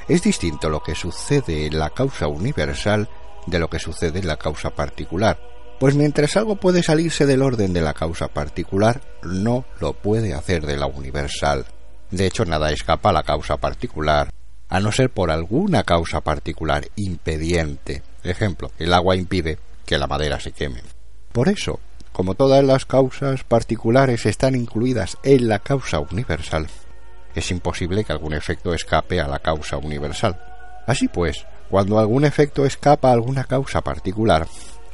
es 0.08 0.22
distinto 0.22 0.70
lo 0.70 0.82
que 0.82 0.96
sucede 0.96 1.66
en 1.66 1.80
la 1.80 1.90
causa 1.90 2.28
universal 2.28 3.10
de 3.48 3.60
lo 3.60 3.70
que 3.70 3.80
sucede 3.80 4.20
en 4.20 4.28
la 4.28 4.38
causa 4.38 4.70
particular, 4.70 5.40
pues 5.80 5.96
mientras 5.96 6.36
algo 6.36 6.58
puede 6.58 6.84
salirse 6.84 7.26
del 7.26 7.42
orden 7.42 7.74
de 7.74 7.82
la 7.82 7.94
causa 7.94 8.28
particular, 8.28 9.02
no 9.24 9.66
lo 9.80 9.94
puede 9.94 10.34
hacer 10.34 10.66
de 10.66 10.78
la 10.78 10.88
universal. 10.88 11.66
De 12.12 12.26
hecho, 12.26 12.44
nada 12.46 12.72
escapa 12.72 13.10
a 13.10 13.14
la 13.14 13.24
causa 13.24 13.58
particular, 13.58 14.30
a 14.68 14.80
no 14.80 14.92
ser 14.92 15.10
por 15.10 15.32
alguna 15.32 15.84
causa 15.84 16.22
particular 16.22 16.88
impediente. 16.96 18.04
Ejemplo, 18.24 18.72
el 18.78 18.94
agua 18.94 19.16
impide 19.16 19.58
que 19.86 19.98
la 19.98 20.08
madera 20.08 20.40
se 20.40 20.52
queme. 20.52 20.82
Por 21.32 21.48
eso, 21.48 21.80
como 22.20 22.36
todas 22.36 22.62
las 22.66 22.86
causas 22.86 23.46
particulares 23.46 24.26
están 24.26 24.54
incluidas 24.54 25.18
en 25.24 25.48
la 25.48 25.60
causa 25.60 26.02
universal, 26.02 26.68
es 27.34 27.50
imposible 27.50 28.04
que 28.04 28.12
algún 28.12 28.34
efecto 28.34 28.74
escape 28.74 29.22
a 29.22 29.28
la 29.30 29.40
causa 29.40 29.78
universal. 29.78 30.38
Así 30.86 31.08
pues, 31.08 31.46
cuando 31.70 31.98
algún 31.98 32.26
efecto 32.26 32.66
escapa 32.66 33.08
a 33.08 33.14
alguna 33.14 33.46
causa 33.46 33.80
particular, 33.80 34.48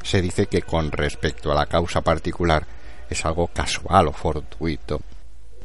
se 0.03 0.21
dice 0.21 0.45
que 0.45 0.61
con 0.61 0.91
respecto 0.91 1.51
a 1.51 1.55
la 1.55 1.65
causa 1.65 2.01
particular 2.01 2.67
es 3.09 3.25
algo 3.25 3.47
casual 3.47 4.09
o 4.09 4.13
fortuito. 4.13 5.01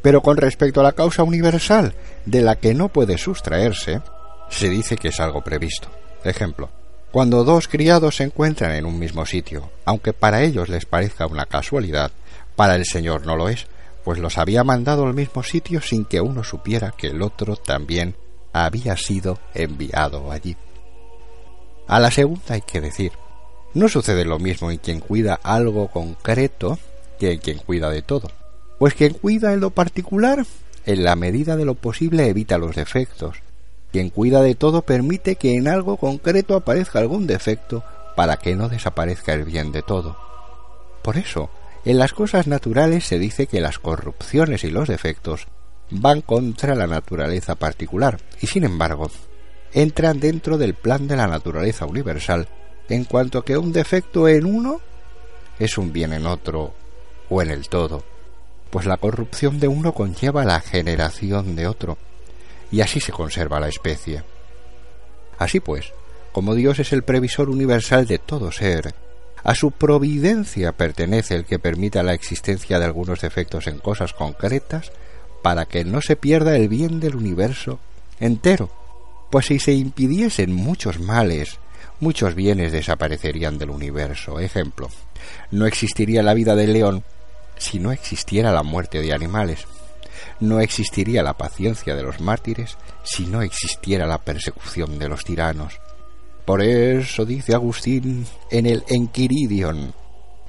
Pero 0.00 0.22
con 0.22 0.38
respecto 0.38 0.80
a 0.80 0.84
la 0.84 0.92
causa 0.92 1.24
universal, 1.24 1.94
de 2.24 2.40
la 2.40 2.56
que 2.56 2.72
no 2.72 2.88
puede 2.88 3.18
sustraerse, 3.18 4.00
se 4.48 4.70
dice 4.70 4.96
que 4.96 5.08
es 5.08 5.20
algo 5.20 5.44
previsto. 5.44 5.90
Ejemplo, 6.24 6.70
cuando 7.12 7.42
dos 7.44 7.66
criados 7.66 8.16
se 8.16 8.24
encuentran 8.24 8.72
en 8.72 8.86
un 8.86 8.98
mismo 8.98 9.26
sitio, 9.26 9.70
aunque 9.84 10.12
para 10.12 10.42
ellos 10.42 10.68
les 10.68 10.86
parezca 10.86 11.26
una 11.26 11.46
casualidad, 11.46 12.12
para 12.54 12.76
el 12.76 12.84
Señor 12.84 13.26
no 13.26 13.36
lo 13.36 13.48
es, 13.48 13.66
pues 14.04 14.18
los 14.18 14.38
había 14.38 14.64
mandado 14.64 15.06
al 15.06 15.14
mismo 15.14 15.42
sitio 15.42 15.80
sin 15.80 16.04
que 16.04 16.20
uno 16.20 16.44
supiera 16.44 16.94
que 16.96 17.08
el 17.08 17.22
otro 17.22 17.56
también 17.56 18.14
había 18.52 18.96
sido 18.96 19.38
enviado 19.54 20.30
allí. 20.30 20.56
A 21.86 21.98
la 21.98 22.10
segunda 22.10 22.54
hay 22.54 22.60
que 22.60 22.80
decir, 22.80 23.12
no 23.74 23.88
sucede 23.88 24.24
lo 24.24 24.38
mismo 24.38 24.70
en 24.70 24.78
quien 24.78 25.00
cuida 25.00 25.38
algo 25.42 25.88
concreto 25.88 26.78
que 27.18 27.32
en 27.32 27.38
quien 27.38 27.58
cuida 27.58 27.90
de 27.90 28.02
todo, 28.02 28.30
pues 28.78 28.94
quien 28.94 29.14
cuida 29.14 29.52
en 29.52 29.60
lo 29.60 29.70
particular, 29.70 30.44
en 30.86 31.04
la 31.04 31.16
medida 31.16 31.56
de 31.56 31.64
lo 31.64 31.74
posible 31.74 32.28
evita 32.28 32.56
los 32.58 32.76
defectos, 32.76 33.42
quien 33.92 34.10
cuida 34.10 34.42
de 34.42 34.54
todo 34.54 34.82
permite 34.82 35.36
que 35.36 35.56
en 35.56 35.68
algo 35.68 35.96
concreto 35.96 36.54
aparezca 36.54 36.98
algún 36.98 37.26
defecto 37.26 37.84
para 38.16 38.36
que 38.36 38.54
no 38.54 38.68
desaparezca 38.68 39.32
el 39.32 39.44
bien 39.44 39.72
de 39.72 39.82
todo. 39.82 40.16
Por 41.02 41.16
eso, 41.16 41.50
en 41.84 41.98
las 41.98 42.12
cosas 42.12 42.46
naturales 42.46 43.06
se 43.06 43.18
dice 43.18 43.46
que 43.46 43.60
las 43.60 43.78
corrupciones 43.78 44.64
y 44.64 44.70
los 44.70 44.88
defectos 44.88 45.46
van 45.90 46.20
contra 46.20 46.74
la 46.74 46.86
naturaleza 46.86 47.54
particular 47.54 48.20
y 48.40 48.46
sin 48.46 48.64
embargo 48.64 49.10
entran 49.72 50.20
dentro 50.20 50.58
del 50.58 50.74
plan 50.74 51.08
de 51.08 51.16
la 51.16 51.26
naturaleza 51.26 51.86
universal 51.86 52.48
en 52.88 53.04
cuanto 53.04 53.44
que 53.44 53.56
un 53.56 53.72
defecto 53.72 54.28
en 54.28 54.44
uno 54.44 54.80
es 55.58 55.78
un 55.78 55.92
bien 55.92 56.12
en 56.12 56.26
otro 56.26 56.74
o 57.28 57.42
en 57.42 57.50
el 57.50 57.68
todo, 57.68 58.04
pues 58.70 58.86
la 58.86 58.96
corrupción 58.96 59.60
de 59.60 59.68
uno 59.68 59.94
conlleva 59.94 60.44
la 60.44 60.60
generación 60.60 61.56
de 61.56 61.66
otro 61.66 61.98
y 62.70 62.80
así 62.80 63.00
se 63.00 63.12
conserva 63.12 63.60
la 63.60 63.68
especie. 63.68 64.22
Así 65.38 65.60
pues, 65.60 65.92
como 66.32 66.54
Dios 66.54 66.78
es 66.78 66.92
el 66.92 67.02
previsor 67.02 67.50
universal 67.50 68.06
de 68.06 68.18
todo 68.18 68.52
ser, 68.52 68.94
a 69.42 69.54
su 69.54 69.70
providencia 69.70 70.72
pertenece 70.72 71.34
el 71.34 71.44
que 71.44 71.58
permita 71.58 72.02
la 72.02 72.12
existencia 72.12 72.78
de 72.78 72.84
algunos 72.84 73.20
defectos 73.20 73.66
en 73.66 73.78
cosas 73.78 74.12
concretas 74.12 74.92
para 75.42 75.64
que 75.64 75.84
no 75.84 76.02
se 76.02 76.16
pierda 76.16 76.56
el 76.56 76.68
bien 76.68 77.00
del 77.00 77.16
universo 77.16 77.78
entero, 78.20 78.70
pues 79.30 79.46
si 79.46 79.58
se 79.58 79.72
impidiesen 79.72 80.52
muchos 80.52 81.00
males, 81.00 81.58
muchos 82.00 82.34
bienes 82.34 82.72
desaparecerían 82.72 83.58
del 83.58 83.70
universo. 83.70 84.40
Ejemplo, 84.40 84.90
no 85.50 85.66
existiría 85.66 86.22
la 86.22 86.34
vida 86.34 86.54
del 86.54 86.74
león 86.74 87.04
si 87.56 87.78
no 87.78 87.92
existiera 87.92 88.52
la 88.52 88.62
muerte 88.62 89.00
de 89.00 89.12
animales. 89.12 89.66
No 90.40 90.60
existiría 90.60 91.22
la 91.22 91.36
paciencia 91.36 91.94
de 91.94 92.02
los 92.02 92.20
mártires 92.20 92.76
si 93.02 93.26
no 93.26 93.42
existiera 93.42 94.06
la 94.06 94.18
persecución 94.18 94.98
de 94.98 95.08
los 95.08 95.24
tiranos. 95.24 95.80
Por 96.44 96.62
eso 96.62 97.24
dice 97.24 97.54
Agustín 97.54 98.26
en 98.50 98.66
el 98.66 98.82
Enquiridion, 98.88 99.94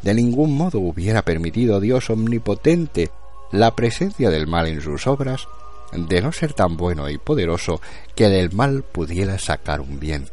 de 0.01 0.13
ningún 0.13 0.57
modo 0.57 0.79
hubiera 0.79 1.21
permitido 1.21 1.79
Dios 1.79 2.10
omnipotente 2.10 3.12
la 3.51 3.75
presencia 3.75 4.29
del 4.29 4.48
mal 4.48 4.67
en 4.67 4.81
sus 4.81 5.05
obras, 5.07 5.48
de 5.91 6.21
no 6.21 6.31
ser 6.31 6.53
tan 6.53 6.77
bueno 6.77 7.10
y 7.10 7.17
poderoso 7.17 7.81
que 8.15 8.29
del 8.29 8.51
mal 8.53 8.83
pudiera 8.83 9.38
sacar 9.38 9.81
un 9.81 10.00
bien. 10.00 10.29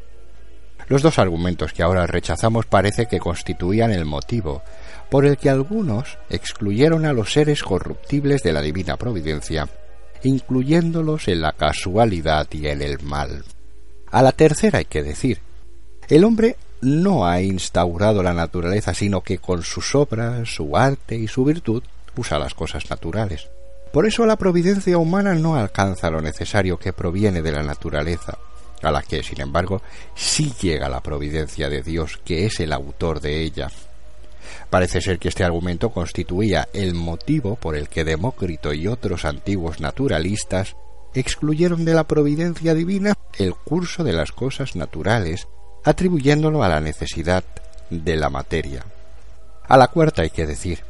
Los 0.87 1.03
dos 1.03 1.19
argumentos 1.19 1.73
que 1.73 1.83
ahora 1.83 2.07
rechazamos 2.07 2.65
parece 2.65 3.07
que 3.07 3.19
constituían 3.19 3.91
el 3.91 4.05
motivo 4.05 4.63
por 5.11 5.25
el 5.25 5.37
que 5.37 5.51
algunos 5.51 6.19
excluyeron 6.29 7.07
a 7.07 7.13
los 7.13 7.33
seres 7.33 7.63
corruptibles 7.63 8.43
de 8.43 8.53
la 8.53 8.61
divina 8.61 8.97
providencia, 8.97 9.69
incluyéndolos 10.23 11.29
en 11.29 11.41
la 11.41 11.53
casualidad 11.53 12.47
y 12.51 12.67
en 12.69 12.83
el 12.83 13.01
mal. 13.03 13.45
A 14.11 14.23
la 14.23 14.33
tercera 14.33 14.79
hay 14.79 14.85
que 14.85 15.03
decir, 15.03 15.41
el 16.09 16.25
hombre 16.25 16.57
no 16.81 17.27
ha 17.27 17.43
instaurado 17.43 18.23
la 18.23 18.33
naturaleza, 18.33 18.95
sino 18.95 19.23
que 19.23 19.39
con 19.39 19.63
sus 19.63 19.95
obras, 19.95 20.49
su 20.49 20.77
arte 20.77 21.17
y 21.17 21.29
su 21.29 21.45
virtud 21.45 21.83
usa 22.17 22.39
las 22.39 22.55
cosas 22.55 22.89
naturales. 22.91 23.49
Por 23.93 24.07
eso 24.07 24.27
la 24.27 24.37
providencia 24.37 24.99
humana 24.99 25.35
no 25.35 25.57
alcanza 25.57 26.11
lo 26.11 26.21
necesario 26.21 26.79
que 26.79 26.93
proviene 26.93 27.43
de 27.43 27.53
la 27.53 27.63
naturaleza, 27.63 28.39
a 28.83 28.91
la 28.91 29.03
que, 29.03 29.23
sin 29.23 29.41
embargo, 29.41 29.83
sí 30.15 30.53
llega 30.61 30.89
la 30.89 31.03
providencia 31.03 31.69
de 31.69 31.83
Dios, 31.83 32.21
que 32.25 32.47
es 32.47 32.61
el 32.61 32.73
autor 32.73 33.21
de 33.21 33.41
ella. 33.41 33.71
Parece 34.71 35.01
ser 35.01 35.19
que 35.19 35.29
este 35.29 35.45
argumento 35.45 35.91
constituía 35.91 36.69
el 36.73 36.95
motivo 36.95 37.57
por 37.57 37.77
el 37.77 37.89
que 37.89 38.05
Demócrito 38.05 38.73
y 38.73 38.87
otros 38.87 39.25
antiguos 39.25 39.81
naturalistas 39.81 40.77
excluyeron 41.15 41.85
de 41.85 41.95
la 41.95 42.05
providencia 42.05 42.75
divina 42.75 43.15
el 43.39 43.55
curso 43.55 44.05
de 44.05 44.13
las 44.13 44.33
cosas 44.33 44.77
naturales, 44.77 45.49
atribuyéndolo 45.85 46.63
a 46.63 46.69
la 46.69 46.81
necesidad 46.81 47.45
de 47.91 48.17
la 48.17 48.31
materia. 48.31 48.85
A 49.67 49.77
la 49.77 49.89
cuarta 49.89 50.23
hay 50.23 50.31
que 50.31 50.47
decir, 50.47 50.81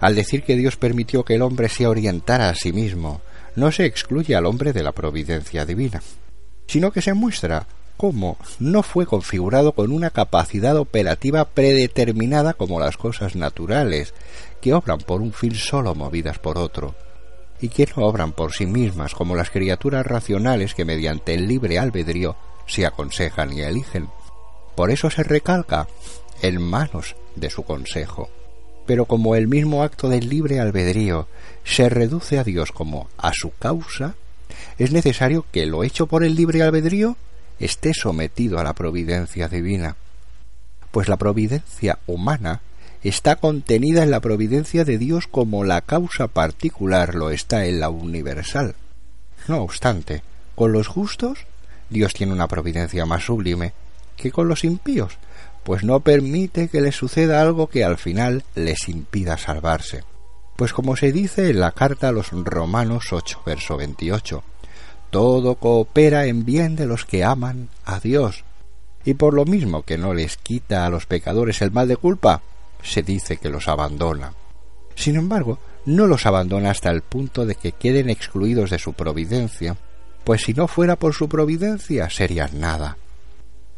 al 0.00 0.14
decir 0.14 0.42
que 0.42 0.56
Dios 0.56 0.76
permitió 0.76 1.24
que 1.24 1.34
el 1.34 1.42
hombre 1.42 1.68
se 1.68 1.86
orientara 1.86 2.48
a 2.48 2.54
sí 2.54 2.72
mismo, 2.72 3.20
no 3.56 3.70
se 3.72 3.86
excluye 3.86 4.34
al 4.34 4.46
hombre 4.46 4.72
de 4.72 4.82
la 4.82 4.92
providencia 4.92 5.64
divina, 5.64 6.02
sino 6.66 6.90
que 6.90 7.02
se 7.02 7.14
muestra 7.14 7.66
cómo 7.96 8.36
no 8.58 8.82
fue 8.82 9.06
configurado 9.06 9.72
con 9.72 9.92
una 9.92 10.10
capacidad 10.10 10.76
operativa 10.76 11.44
predeterminada 11.44 12.54
como 12.54 12.80
las 12.80 12.96
cosas 12.96 13.36
naturales, 13.36 14.14
que 14.60 14.74
obran 14.74 14.98
por 14.98 15.20
un 15.20 15.32
fin 15.32 15.54
solo 15.54 15.94
movidas 15.94 16.38
por 16.38 16.58
otro, 16.58 16.94
y 17.60 17.68
que 17.68 17.88
no 17.96 18.04
obran 18.04 18.32
por 18.32 18.52
sí 18.52 18.66
mismas 18.66 19.14
como 19.14 19.36
las 19.36 19.50
criaturas 19.50 20.06
racionales 20.06 20.74
que 20.74 20.84
mediante 20.84 21.34
el 21.34 21.46
libre 21.46 21.78
albedrío 21.78 22.36
se 22.66 22.86
aconsejan 22.86 23.52
y 23.52 23.60
eligen. 23.60 24.08
Por 24.74 24.90
eso 24.90 25.10
se 25.10 25.22
recalca 25.22 25.86
en 26.42 26.60
manos 26.60 27.14
de 27.36 27.50
su 27.50 27.62
consejo. 27.62 28.28
Pero 28.86 29.06
como 29.06 29.34
el 29.34 29.48
mismo 29.48 29.82
acto 29.82 30.08
del 30.08 30.28
libre 30.28 30.60
albedrío 30.60 31.26
se 31.64 31.88
reduce 31.88 32.38
a 32.38 32.44
Dios 32.44 32.70
como 32.70 33.08
a 33.16 33.32
su 33.32 33.52
causa, 33.58 34.14
es 34.78 34.92
necesario 34.92 35.46
que 35.50 35.64
lo 35.64 35.84
hecho 35.84 36.06
por 36.06 36.24
el 36.24 36.34
libre 36.34 36.62
albedrío 36.62 37.16
esté 37.58 37.92
sometido 37.94 38.58
a 38.58 38.64
la 38.64 38.72
providencia 38.72 39.48
divina. 39.48 39.96
Pues 40.90 41.08
la 41.08 41.16
providencia 41.16 41.98
humana 42.06 42.60
está 43.02 43.36
contenida 43.36 44.02
en 44.02 44.10
la 44.10 44.20
providencia 44.20 44.84
de 44.84 44.98
Dios 44.98 45.26
como 45.26 45.64
la 45.64 45.80
causa 45.82 46.28
particular 46.28 47.14
lo 47.14 47.30
está 47.30 47.66
en 47.66 47.80
la 47.80 47.90
universal. 47.90 48.74
No 49.46 49.62
obstante, 49.62 50.22
con 50.54 50.72
los 50.72 50.88
justos 50.88 51.46
Dios 51.90 52.14
tiene 52.14 52.32
una 52.32 52.48
providencia 52.48 53.04
más 53.06 53.24
sublime 53.24 53.72
que 54.16 54.30
con 54.30 54.48
los 54.48 54.64
impíos, 54.64 55.18
pues 55.64 55.84
no 55.84 56.00
permite 56.00 56.68
que 56.68 56.80
les 56.80 56.94
suceda 56.94 57.40
algo 57.40 57.68
que 57.68 57.84
al 57.84 57.98
final 57.98 58.44
les 58.54 58.88
impida 58.88 59.36
salvarse. 59.36 60.04
Pues 60.56 60.72
como 60.72 60.96
se 60.96 61.10
dice 61.10 61.50
en 61.50 61.60
la 61.60 61.72
carta 61.72 62.08
a 62.08 62.12
los 62.12 62.30
Romanos 62.30 63.06
8, 63.12 63.42
verso 63.44 63.76
28, 63.76 64.44
todo 65.14 65.54
coopera 65.54 66.26
en 66.26 66.44
bien 66.44 66.74
de 66.74 66.86
los 66.86 67.04
que 67.04 67.22
aman 67.22 67.68
a 67.84 68.00
Dios. 68.00 68.42
Y 69.04 69.14
por 69.14 69.32
lo 69.32 69.44
mismo 69.44 69.84
que 69.84 69.96
no 69.96 70.12
les 70.12 70.36
quita 70.36 70.84
a 70.84 70.90
los 70.90 71.06
pecadores 71.06 71.62
el 71.62 71.70
mal 71.70 71.86
de 71.86 71.96
culpa, 71.96 72.42
se 72.82 73.04
dice 73.04 73.36
que 73.36 73.48
los 73.48 73.68
abandona. 73.68 74.32
Sin 74.96 75.14
embargo, 75.14 75.60
no 75.86 76.08
los 76.08 76.26
abandona 76.26 76.72
hasta 76.72 76.90
el 76.90 77.02
punto 77.02 77.46
de 77.46 77.54
que 77.54 77.70
queden 77.70 78.10
excluidos 78.10 78.70
de 78.70 78.80
su 78.80 78.94
providencia, 78.94 79.76
pues 80.24 80.42
si 80.42 80.52
no 80.52 80.66
fuera 80.66 80.96
por 80.96 81.14
su 81.14 81.28
providencia 81.28 82.10
serían 82.10 82.58
nada. 82.58 82.96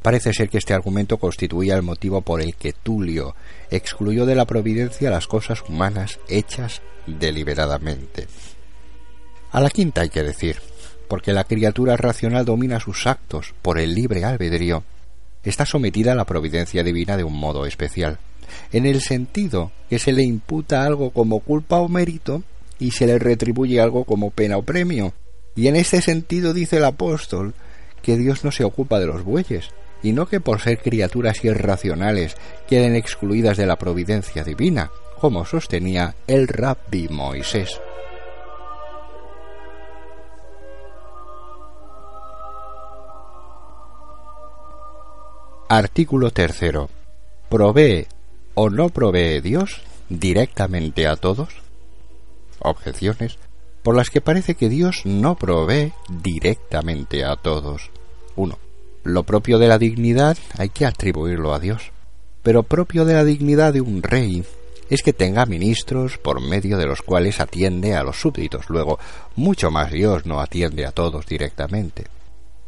Parece 0.01 0.33
ser 0.33 0.49
que 0.49 0.57
este 0.57 0.73
argumento 0.73 1.19
constituía 1.19 1.75
el 1.75 1.83
motivo 1.83 2.23
por 2.23 2.41
el 2.41 2.55
que 2.55 2.73
Tulio 2.73 3.37
excluyó 3.71 4.25
de 4.25 4.37
la 4.37 4.47
providencia 4.47 5.11
las 5.11 5.27
cosas 5.27 5.63
humanas 5.69 6.19
hechas 6.29 6.81
deliberadamente. 7.07 8.27
A 9.53 9.61
la 9.61 9.69
quinta 9.69 10.01
hay 10.01 10.09
que 10.09 10.23
decir, 10.23 10.57
porque 11.09 11.33
la 11.33 11.45
criatura 11.45 11.97
racional 11.97 12.45
domina 12.45 12.81
sus 12.81 13.07
actos 13.07 13.55
por 13.63 13.79
el 13.79 13.95
libre 13.95 14.25
albedrío, 14.25 14.85
está 15.45 15.65
sometida 15.65 16.13
a 16.13 16.17
la 16.17 16.25
providencia 16.25 16.83
divina 16.83 17.17
de 17.17 17.25
un 17.25 17.39
modo 17.39 17.67
especial, 17.67 18.19
en 18.73 18.87
el 18.87 19.01
sentido 19.01 19.73
que 19.89 19.99
se 19.99 20.13
le 20.13 20.23
imputa 20.23 20.85
algo 20.85 21.11
como 21.11 21.41
culpa 21.41 21.79
o 21.79 21.89
mérito 21.89 22.43
y 22.79 22.91
se 22.91 23.07
le 23.07 23.19
retribuye 23.19 23.81
algo 23.81 24.05
como 24.05 24.31
pena 24.31 24.57
o 24.57 24.63
premio. 24.63 25.13
Y 25.55 25.69
en 25.69 25.77
este 25.77 26.03
sentido 26.03 26.53
dice 26.53 26.77
el 26.79 26.85
apóstol 26.85 27.55
que 28.03 28.17
Dios 28.17 28.45
no 28.45 28.53
se 28.53 28.65
ocupa 28.65 28.99
de 28.99 29.07
los 29.07 29.25
bueyes, 29.25 29.71
y 30.03 30.13
no 30.13 30.27
que 30.27 30.41
por 30.41 30.61
ser 30.61 30.79
criaturas 30.79 31.45
irracionales 31.45 32.37
queden 32.69 32.95
excluidas 32.95 33.57
de 33.57 33.67
la 33.67 33.77
providencia 33.77 34.45
divina, 34.45 34.91
como 35.19 35.45
sostenía 35.45 36.15
el 36.27 36.47
rabbi 36.47 37.09
Moisés. 37.09 37.81
Artículo 45.69 46.31
tercero. 46.31 46.89
¿Provee 47.49 48.07
o 48.55 48.71
no 48.71 48.89
provee 48.91 49.41
Dios 49.41 49.83
directamente 50.09 51.09
a 51.09 51.17
todos? 51.17 51.49
Objeciones 52.61 53.37
por 53.83 53.97
las 53.97 54.09
que 54.09 54.21
parece 54.21 54.55
que 54.55 54.69
Dios 54.69 55.03
no 55.05 55.35
provee 55.35 55.93
directamente 56.23 57.25
a 57.25 57.35
todos. 57.35 57.91
1. 58.37 58.59
Lo 59.03 59.25
propio 59.25 59.59
de 59.59 59.67
la 59.67 59.79
dignidad 59.79 60.39
hay 60.57 60.69
que 60.69 60.87
atribuirlo 60.87 61.53
a 61.53 61.59
Dios, 61.59 61.91
pero 62.45 62.63
propio 62.63 63.05
de 63.05 63.15
la 63.15 63.25
dignidad 63.25 63.73
de 63.73 63.81
un 63.81 64.05
rey 64.05 64.45
es 64.89 65.03
que 65.03 65.13
tenga 65.13 65.47
ministros 65.47 66.17
por 66.17 66.41
medio 66.41 66.79
de 66.79 66.87
los 66.87 67.03
cuales 67.03 67.41
atiende 67.41 67.97
a 67.97 68.05
los 68.05 68.21
súbditos. 68.21 68.71
Luego, 68.71 69.01
mucho 69.35 69.73
más 69.73 69.91
Dios 69.91 70.27
no 70.27 70.41
atiende 70.41 70.87
a 70.87 70.93
todos 70.93 71.27
directamente. 71.27 72.07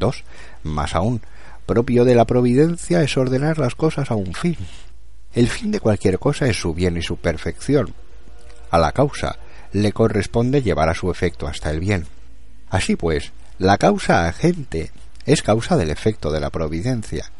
2. 0.01 0.25
Más 0.65 0.97
aún, 0.97 1.23
propio 1.69 2.07
de 2.07 2.15
la 2.15 2.25
providencia 2.25 3.03
es 3.03 3.17
ordenar 3.19 3.59
las 3.59 3.75
cosas 3.75 4.11
a 4.11 4.15
un 4.15 4.33
fin. 4.33 4.57
El 5.35 5.49
fin 5.49 5.71
de 5.71 5.81
cualquier 5.81 6.19
cosa 6.19 6.47
es 6.47 6.59
su 6.59 6.73
bien 6.73 6.97
y 6.97 7.03
su 7.03 7.19
perfección. 7.19 7.95
A 8.71 8.79
la 8.79 8.93
causa 8.93 9.39
le 9.73 9.93
corresponde 9.93 10.63
llevar 10.63 10.89
a 10.89 10.95
su 10.95 11.11
efecto 11.11 11.47
hasta 11.47 11.71
el 11.71 11.79
bien. 11.79 12.07
Así 12.71 12.97
pues, 12.97 13.33
la 13.59 13.77
causa 13.77 14.27
agente 14.27 14.91
es 15.27 15.43
causa 15.43 15.77
del 15.77 15.91
efecto 15.91 16.33
de 16.33 16.41
la 16.41 16.49
providencia. 16.49 17.31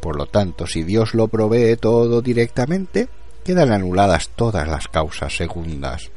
Por 0.00 0.16
lo 0.16 0.26
tanto, 0.26 0.66
si 0.66 0.82
Dios 0.82 1.14
lo 1.14 1.28
provee 1.28 1.76
todo 1.76 2.20
directamente, 2.20 3.08
quedan 3.44 3.70
anuladas 3.70 4.30
todas 4.34 4.66
las 4.66 4.88
causas 4.88 5.36
segundas. 5.36 6.10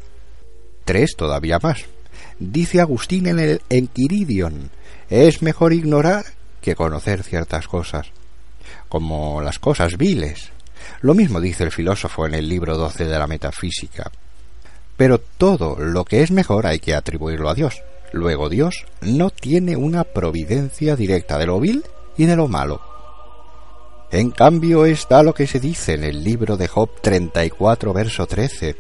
Tres 0.84 1.16
todavía 1.16 1.60
más. 1.62 1.86
Dice 2.40 2.82
Agustín 2.82 3.28
en 3.28 3.40
el 3.40 3.62
Enquiridion, 3.70 4.72
es 5.12 5.44
mejor 5.44 5.74
ignorar 5.74 6.26
que 6.62 6.76
conocer 6.76 7.24
ciertas 7.24 7.68
cosas, 7.68 8.08
como 8.88 9.42
las 9.42 9.60
cosas 9.60 9.98
viles. 9.98 10.52
Lo 11.02 11.14
mismo 11.14 11.42
dice 11.42 11.64
el 11.64 11.72
filósofo 11.72 12.26
en 12.26 12.36
el 12.36 12.48
libro 12.48 12.78
12 12.78 13.06
de 13.06 13.20
la 13.20 13.28
Metafísica. 13.28 14.12
Pero 14.96 15.20
todo 15.20 15.78
lo 15.80 16.06
que 16.06 16.22
es 16.22 16.32
mejor 16.32 16.68
hay 16.68 16.80
que 16.80 16.94
atribuirlo 16.94 17.50
a 17.50 17.56
Dios. 17.56 17.82
Luego 18.14 18.50
Dios 18.50 18.86
no 19.02 19.30
tiene 19.30 19.76
una 19.76 20.04
providencia 20.04 20.96
directa 20.96 21.38
de 21.38 21.46
lo 21.46 21.60
vil 21.60 21.84
y 22.18 22.26
de 22.26 22.36
lo 22.36 22.48
malo. 22.48 22.82
En 24.12 24.32
cambio 24.32 24.86
está 24.86 25.24
lo 25.24 25.34
que 25.34 25.48
se 25.48 25.60
dice 25.60 25.94
en 25.94 26.04
el 26.04 26.24
libro 26.24 26.58
de 26.58 26.68
Job 26.68 26.90
34, 27.02 27.94
verso 27.94 28.28
13. 28.28 28.76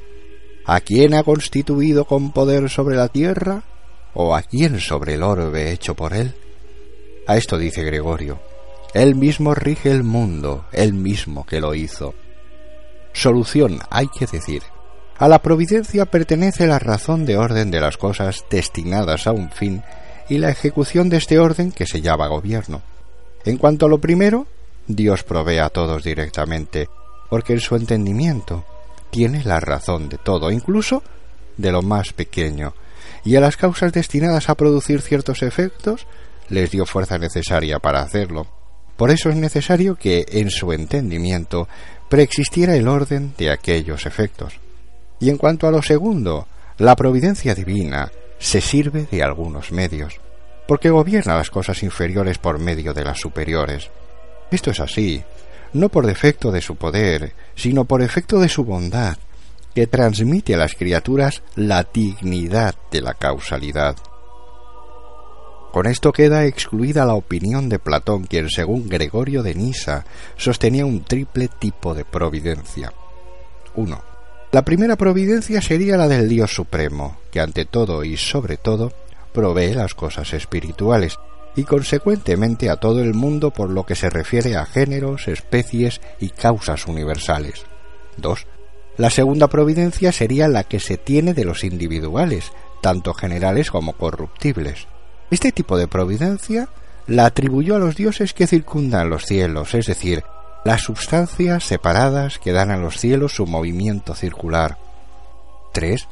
¿A 0.65 0.82
quién 0.82 1.13
ha 1.13 1.24
constituido 1.24 2.06
con 2.06 2.34
poder 2.34 2.70
sobre 2.70 2.98
la 2.98 3.08
tierra? 3.08 3.63
¿O 4.13 4.36
a 4.36 4.41
quién 4.41 4.80
sobre 4.82 5.13
el 5.13 5.24
orbe 5.24 5.72
hecho 5.72 5.96
por 5.96 6.13
él? 6.13 6.36
A 7.28 7.38
esto 7.38 7.58
dice 7.58 7.84
Gregorio. 7.84 8.40
Él 8.94 9.16
mismo 9.16 9.56
rige 9.56 9.92
el 9.92 10.04
mundo, 10.04 10.66
él 10.72 10.94
mismo 10.94 11.46
que 11.46 11.62
lo 11.62 11.74
hizo. 11.74 12.14
Solución, 13.14 13.80
hay 13.90 14.08
que 14.08 14.26
decir, 14.26 14.64
a 15.18 15.28
la 15.28 15.42
providencia 15.42 16.06
pertenece 16.08 16.66
la 16.66 16.80
razón 16.80 17.26
de 17.26 17.38
orden 17.38 17.70
de 17.70 17.80
las 17.80 17.98
cosas 17.98 18.44
destinadas 18.50 19.28
a 19.28 19.32
un 19.32 19.52
fin 19.52 19.84
y 20.30 20.40
la 20.40 20.50
ejecución 20.50 21.10
de 21.10 21.18
este 21.18 21.38
orden 21.38 21.72
que 21.72 21.86
se 21.86 22.02
llama 22.02 22.28
gobierno. 22.28 22.82
En 23.46 23.58
cuanto 23.58 23.86
a 23.86 23.90
lo 23.90 24.00
primero, 24.00 24.48
Dios 24.88 25.24
provee 25.24 25.60
a 25.60 25.70
todos 25.70 26.04
directamente, 26.04 26.90
porque 27.30 27.54
en 27.54 27.60
su 27.60 27.76
entendimiento 27.76 28.66
tiene 29.12 29.44
la 29.44 29.60
razón 29.60 30.10
de 30.10 30.18
todo, 30.18 30.50
incluso 30.50 31.04
de 31.56 31.72
lo 31.72 31.82
más 31.82 32.14
pequeño, 32.14 32.74
y 33.24 33.36
a 33.36 33.42
las 33.42 33.58
causas 33.58 33.94
destinadas 33.94 34.50
a 34.50 34.56
producir 34.56 35.02
ciertos 35.02 35.44
efectos 35.44 36.08
les 36.52 36.70
dio 36.70 36.86
fuerza 36.86 37.18
necesaria 37.18 37.80
para 37.80 38.02
hacerlo. 38.02 38.46
Por 38.98 39.10
eso 39.10 39.30
es 39.30 39.36
necesario 39.36 39.96
que 39.96 40.26
en 40.28 40.52
su 40.52 40.74
entendimiento 40.74 41.68
preexistiera 42.10 42.76
el 42.76 42.88
orden 42.88 43.34
de 43.38 43.50
aquellos 43.50 44.06
efectos. 44.06 44.60
Y 45.20 45.30
en 45.30 45.38
cuanto 45.38 45.68
a 45.68 45.72
lo 45.72 45.82
segundo, 45.82 46.48
la 46.78 46.96
providencia 46.96 47.56
divina 47.56 48.12
se 48.38 48.60
sirve 48.60 49.08
de 49.10 49.24
algunos 49.24 49.72
medios, 49.72 50.20
porque 50.68 50.90
gobierna 50.90 51.38
las 51.38 51.50
cosas 51.50 51.82
inferiores 51.84 52.38
por 52.38 52.60
medio 52.60 52.94
de 52.94 53.06
las 53.06 53.20
superiores. 53.20 53.90
Esto 54.52 54.72
es 54.72 54.80
así, 54.80 55.24
no 55.74 55.90
por 55.90 56.06
defecto 56.06 56.52
de 56.52 56.62
su 56.62 56.76
poder, 56.76 57.34
sino 57.56 57.86
por 57.86 58.02
efecto 58.02 58.40
de 58.40 58.50
su 58.50 58.66
bondad, 58.66 59.18
que 59.74 59.88
transmite 59.88 60.56
a 60.56 60.58
las 60.58 60.76
criaturas 60.76 61.44
la 61.56 61.88
dignidad 61.94 62.76
de 62.92 63.02
la 63.02 63.14
causalidad. 63.14 63.96
Con 65.72 65.88
esto 65.88 66.12
queda 66.12 66.46
excluida 66.46 67.06
la 67.06 67.14
opinión 67.14 67.70
de 67.70 67.80
Platón, 67.80 68.26
quien 68.26 68.50
según 68.50 68.90
Gregorio 68.90 69.42
de 69.42 69.56
Nisa 69.56 70.06
sostenía 70.36 70.86
un 70.86 71.04
triple 71.06 71.48
tipo 71.48 71.94
de 71.94 72.04
providencia. 72.04 72.92
1. 73.76 74.04
La 74.52 74.66
primera 74.66 74.98
providencia 74.98 75.62
sería 75.62 75.96
la 75.96 76.10
del 76.10 76.28
Dios 76.28 76.54
Supremo, 76.54 77.20
que 77.32 77.40
ante 77.40 77.64
todo 77.64 78.04
y 78.04 78.18
sobre 78.18 78.58
todo 78.58 78.92
provee 79.32 79.74
las 79.74 79.96
cosas 79.96 80.34
espirituales, 80.34 81.18
y 81.56 81.64
consecuentemente 81.64 82.70
a 82.70 82.76
todo 82.76 83.02
el 83.02 83.14
mundo 83.14 83.52
por 83.52 83.70
lo 83.70 83.86
que 83.86 83.96
se 83.96 84.10
refiere 84.10 84.58
a 84.58 84.66
géneros, 84.66 85.30
especies 85.30 86.02
y 86.20 86.32
causas 86.32 86.86
universales. 86.86 87.64
2. 88.18 88.46
La 88.98 89.10
segunda 89.10 89.48
providencia 89.48 90.12
sería 90.12 90.50
la 90.50 90.66
que 90.66 90.82
se 90.82 90.98
tiene 90.98 91.34
de 91.34 91.46
los 91.46 91.64
individuales, 91.64 92.52
tanto 92.82 93.14
generales 93.14 93.72
como 93.72 93.94
corruptibles. 93.94 94.88
Este 95.32 95.54
tipo 95.54 95.78
de 95.78 95.88
providencia 95.88 96.67
la 97.08 97.26
atribuyó 97.26 97.78
a 97.78 97.80
los 97.80 97.96
dioses 97.96 98.34
que 98.34 98.48
circundan 98.48 99.10
los 99.10 99.26
cielos, 99.26 99.74
es 99.74 99.86
decir, 99.86 100.24
las 100.65 100.82
sustancias 100.82 101.63
separadas 101.63 102.38
que 102.38 102.52
dan 102.52 102.70
a 102.70 102.78
los 102.78 102.98
cielos 102.98 103.34
su 103.34 103.48
movimiento 103.48 104.13
circular. 104.13 104.78
3. 105.72 106.08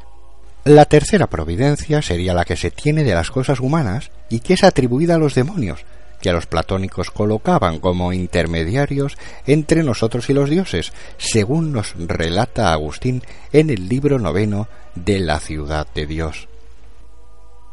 La 0.63 0.85
tercera 0.85 1.27
providencia 1.27 2.01
sería 2.01 2.33
la 2.33 2.45
que 2.45 2.55
se 2.55 2.71
tiene 2.71 3.03
de 3.03 3.13
las 3.13 3.29
cosas 3.29 3.59
humanas 3.59 4.09
y 4.29 4.39
que 4.39 4.53
es 4.53 4.63
atribuida 4.63 5.15
a 5.15 5.19
los 5.19 5.35
demonios, 5.35 5.85
que 6.21 6.29
a 6.29 6.33
los 6.33 6.45
platónicos 6.45 7.11
colocaban 7.11 7.79
como 7.79 8.13
intermediarios 8.13 9.17
entre 9.45 9.83
nosotros 9.83 10.29
y 10.29 10.33
los 10.33 10.49
dioses, 10.49 10.93
según 11.17 11.73
nos 11.73 11.93
relata 11.97 12.71
Agustín 12.71 13.21
en 13.51 13.69
el 13.69 13.89
libro 13.89 14.17
noveno 14.17 14.69
de 14.95 15.19
la 15.19 15.39
ciudad 15.39 15.87
de 15.93 16.07
Dios. 16.07 16.47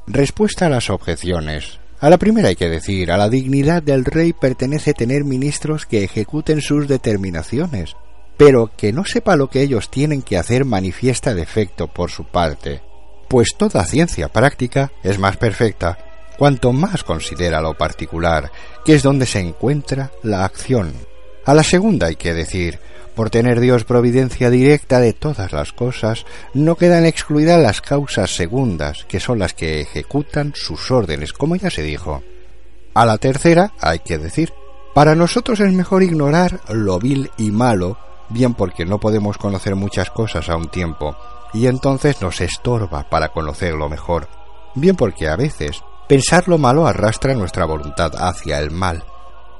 Respuesta 0.06 0.66
a 0.66 0.68
las 0.68 0.88
objeciones. 0.88 1.80
A 1.98 2.10
la 2.10 2.18
primera 2.18 2.48
hay 2.48 2.56
que 2.56 2.68
decir, 2.68 3.10
a 3.10 3.16
la 3.16 3.28
dignidad 3.28 3.82
del 3.82 4.04
rey 4.04 4.32
pertenece 4.32 4.94
tener 4.94 5.24
ministros 5.24 5.84
que 5.84 6.04
ejecuten 6.04 6.60
sus 6.60 6.86
determinaciones, 6.86 7.96
pero 8.36 8.70
que 8.76 8.92
no 8.92 9.04
sepa 9.04 9.34
lo 9.34 9.48
que 9.50 9.62
ellos 9.62 9.90
tienen 9.90 10.22
que 10.22 10.36
hacer 10.36 10.64
manifiesta 10.64 11.34
defecto 11.34 11.88
por 11.88 12.10
su 12.12 12.24
parte, 12.24 12.82
pues 13.28 13.56
toda 13.56 13.84
ciencia 13.84 14.28
práctica 14.28 14.92
es 15.02 15.18
más 15.18 15.38
perfecta 15.38 15.98
cuanto 16.38 16.72
más 16.72 17.02
considera 17.02 17.60
lo 17.60 17.74
particular, 17.74 18.52
que 18.84 18.94
es 18.94 19.02
donde 19.02 19.26
se 19.26 19.40
encuentra 19.40 20.12
la 20.22 20.44
acción. 20.44 20.92
A 21.46 21.54
la 21.54 21.62
segunda 21.62 22.08
hay 22.08 22.16
que 22.16 22.34
decir, 22.34 22.78
por 23.14 23.30
tener 23.30 23.60
Dios 23.60 23.84
providencia 23.84 24.50
directa 24.50 25.00
de 25.00 25.14
todas 25.14 25.52
las 25.52 25.72
cosas, 25.72 26.26
no 26.52 26.76
quedan 26.76 27.06
excluidas 27.06 27.60
las 27.60 27.80
causas 27.80 28.36
segundas, 28.36 29.06
que 29.08 29.20
son 29.20 29.38
las 29.38 29.54
que 29.54 29.80
ejecutan 29.80 30.52
sus 30.54 30.90
órdenes, 30.90 31.32
como 31.32 31.56
ya 31.56 31.70
se 31.70 31.82
dijo. 31.82 32.22
A 32.92 33.06
la 33.06 33.16
tercera 33.16 33.72
hay 33.80 34.00
que 34.00 34.18
decir, 34.18 34.52
para 34.94 35.14
nosotros 35.14 35.60
es 35.60 35.72
mejor 35.72 36.02
ignorar 36.02 36.60
lo 36.68 36.98
vil 36.98 37.30
y 37.38 37.50
malo, 37.50 37.96
bien 38.28 38.52
porque 38.52 38.84
no 38.84 39.00
podemos 39.00 39.38
conocer 39.38 39.74
muchas 39.76 40.10
cosas 40.10 40.50
a 40.50 40.56
un 40.56 40.68
tiempo, 40.68 41.16
y 41.54 41.68
entonces 41.68 42.20
nos 42.20 42.42
estorba 42.42 43.08
para 43.08 43.28
conocerlo 43.28 43.88
mejor, 43.88 44.28
bien 44.74 44.96
porque 44.96 45.28
a 45.28 45.36
veces 45.36 45.82
Pensar 46.06 46.46
lo 46.46 46.56
malo 46.56 46.86
arrastra 46.86 47.34
nuestra 47.34 47.64
voluntad 47.64 48.12
hacia 48.16 48.60
el 48.60 48.70
mal. 48.70 49.02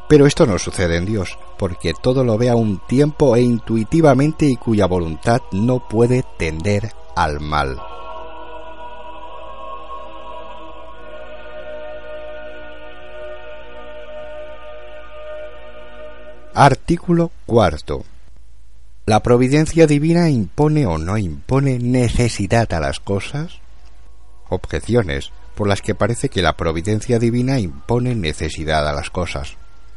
Pero 0.09 0.27
esto 0.27 0.47
no 0.47 0.59
sucede 0.59 0.97
en 0.97 1.05
Dios, 1.05 1.37
porque 1.59 1.93
todo 1.93 2.23
lo 2.23 2.39
ve 2.39 2.49
a 2.49 2.57
un 2.57 2.79
tiempo 2.87 3.35
e 3.35 3.43
intuitivamente 3.43 4.47
y 4.47 4.57
cuya 4.57 4.87
voluntad 4.87 5.43
no 5.51 5.89
puede 5.89 6.25
tender 6.39 6.93
al 7.17 7.41
mal. 7.41 7.81
Artículo 16.55 17.33
cuarto. 17.45 18.05
¿La 19.05 19.23
providencia 19.23 19.87
divina 19.87 20.31
impone 20.31 20.87
o 20.87 20.97
no 20.99 21.19
impone 21.19 21.79
necesidad 21.79 22.73
a 22.73 22.81
las 22.81 22.99
cosas? 22.99 23.59
Objeciones 24.49 25.33
por 25.55 25.69
las 25.69 25.83
que 25.83 25.95
parece 25.95 26.29
que 26.29 26.43
la 26.43 26.57
providencia 26.57 27.19
divina 27.19 27.59
impone 27.59 28.15
necesidad 28.15 28.89
a 28.89 28.93
las 28.93 29.11
cosas. 29.11 29.57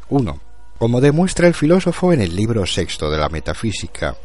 1. 0.10 0.40
Como 0.78 1.02
demuestra 1.02 1.48
el 1.48 1.54
filósofo 1.54 2.14
en 2.14 2.22
el 2.22 2.36
libro 2.36 2.66
sexto 2.66 3.10
de 3.12 3.18
la 3.18 3.30
Metafísica, 3.30 4.16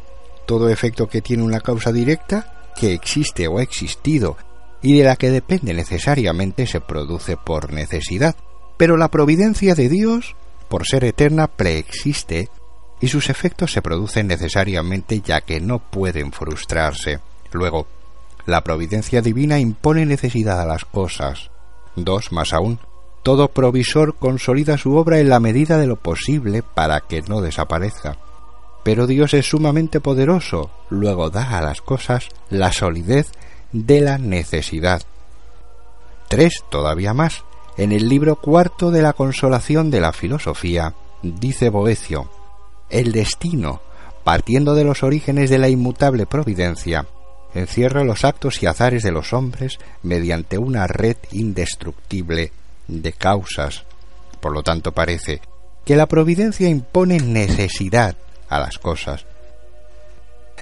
todo 0.45 0.69
efecto 0.69 1.07
que 1.07 1.21
tiene 1.21 1.43
una 1.43 1.59
causa 1.59 1.91
directa, 1.91 2.71
que 2.75 2.93
existe 2.93 3.47
o 3.47 3.59
ha 3.59 3.63
existido, 3.63 4.37
y 4.81 4.97
de 4.97 5.03
la 5.03 5.15
que 5.15 5.31
depende 5.31 5.73
necesariamente 5.73 6.67
se 6.67 6.81
produce 6.81 7.37
por 7.37 7.73
necesidad, 7.73 8.35
pero 8.77 8.97
la 8.97 9.09
providencia 9.09 9.75
de 9.75 9.89
Dios, 9.89 10.35
por 10.69 10.85
ser 10.85 11.03
eterna, 11.03 11.47
preexiste, 11.47 12.49
y 13.01 13.07
sus 13.07 13.29
efectos 13.29 13.71
se 13.71 13.81
producen 13.81 14.27
necesariamente 14.27 15.21
ya 15.21 15.41
que 15.41 15.59
no 15.59 15.79
pueden 15.79 16.31
frustrarse. 16.31 17.19
Luego, 17.51 17.87
la 18.45 18.63
providencia 18.63 19.21
divina 19.21 19.59
impone 19.59 20.05
necesidad 20.05 20.61
a 20.61 20.65
las 20.65 20.85
cosas. 20.85 21.49
Dos 21.95 22.31
más 22.31 22.53
aún, 22.53 22.79
todo 23.25 23.47
provisor 23.47 24.13
consolida 24.19 24.77
su 24.77 24.95
obra 24.97 25.19
en 25.19 25.29
la 25.29 25.39
medida 25.39 25.79
de 25.79 25.87
lo 25.87 25.95
posible 25.95 26.61
para 26.61 26.99
que 26.99 27.23
no 27.23 27.41
desaparezca. 27.41 28.19
Pero 28.83 29.07
Dios 29.07 29.33
es 29.33 29.49
sumamente 29.49 29.99
poderoso, 29.99 30.69
luego 30.91 31.31
da 31.31 31.57
a 31.57 31.61
las 31.63 31.81
cosas 31.81 32.29
la 32.51 32.71
solidez 32.71 33.31
de 33.71 34.01
la 34.01 34.19
necesidad. 34.19 35.01
Tres 36.27 36.63
todavía 36.69 37.15
más. 37.15 37.43
En 37.77 37.93
el 37.93 38.09
libro 38.09 38.35
cuarto 38.35 38.91
de 38.91 39.01
la 39.01 39.13
consolación 39.13 39.89
de 39.89 40.01
la 40.01 40.13
filosofía, 40.13 40.93
dice 41.23 41.69
Boecio, 41.69 42.29
el 42.91 43.11
destino, 43.11 43.81
partiendo 44.23 44.75
de 44.75 44.83
los 44.83 45.01
orígenes 45.01 45.49
de 45.49 45.57
la 45.57 45.67
inmutable 45.67 46.27
providencia, 46.27 47.07
encierra 47.55 48.03
los 48.03 48.23
actos 48.23 48.61
y 48.61 48.67
azares 48.67 49.01
de 49.01 49.11
los 49.11 49.33
hombres 49.33 49.79
mediante 50.03 50.59
una 50.59 50.85
red 50.85 51.17
indestructible 51.31 52.51
de 52.87 53.13
causas. 53.13 53.83
Por 54.39 54.53
lo 54.53 54.63
tanto 54.63 54.91
parece 54.91 55.41
que 55.85 55.95
la 55.95 56.07
providencia 56.07 56.67
impone 56.67 57.19
necesidad 57.19 58.15
a 58.49 58.59
las 58.59 58.77
cosas. 58.79 59.25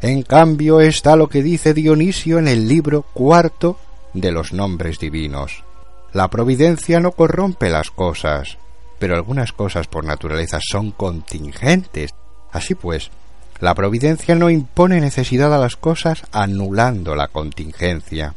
En 0.01 0.23
cambio 0.23 0.81
está 0.81 1.15
lo 1.15 1.29
que 1.29 1.41
dice 1.41 1.73
Dionisio 1.73 2.37
en 2.39 2.47
el 2.47 2.67
libro 2.67 3.03
cuarto 3.13 3.77
de 4.13 4.31
los 4.31 4.51
nombres 4.51 4.99
divinos. 4.99 5.63
La 6.11 6.29
providencia 6.29 6.99
no 6.99 7.13
corrompe 7.13 7.69
las 7.69 7.89
cosas, 7.89 8.57
pero 8.99 9.15
algunas 9.15 9.53
cosas 9.53 9.87
por 9.87 10.03
naturaleza 10.03 10.59
son 10.61 10.91
contingentes. 10.91 12.11
Así 12.51 12.75
pues, 12.75 13.11
la 13.59 13.73
providencia 13.73 14.35
no 14.35 14.49
impone 14.49 14.99
necesidad 14.99 15.53
a 15.53 15.57
las 15.57 15.77
cosas 15.77 16.23
anulando 16.31 17.15
la 17.15 17.29
contingencia. 17.29 18.35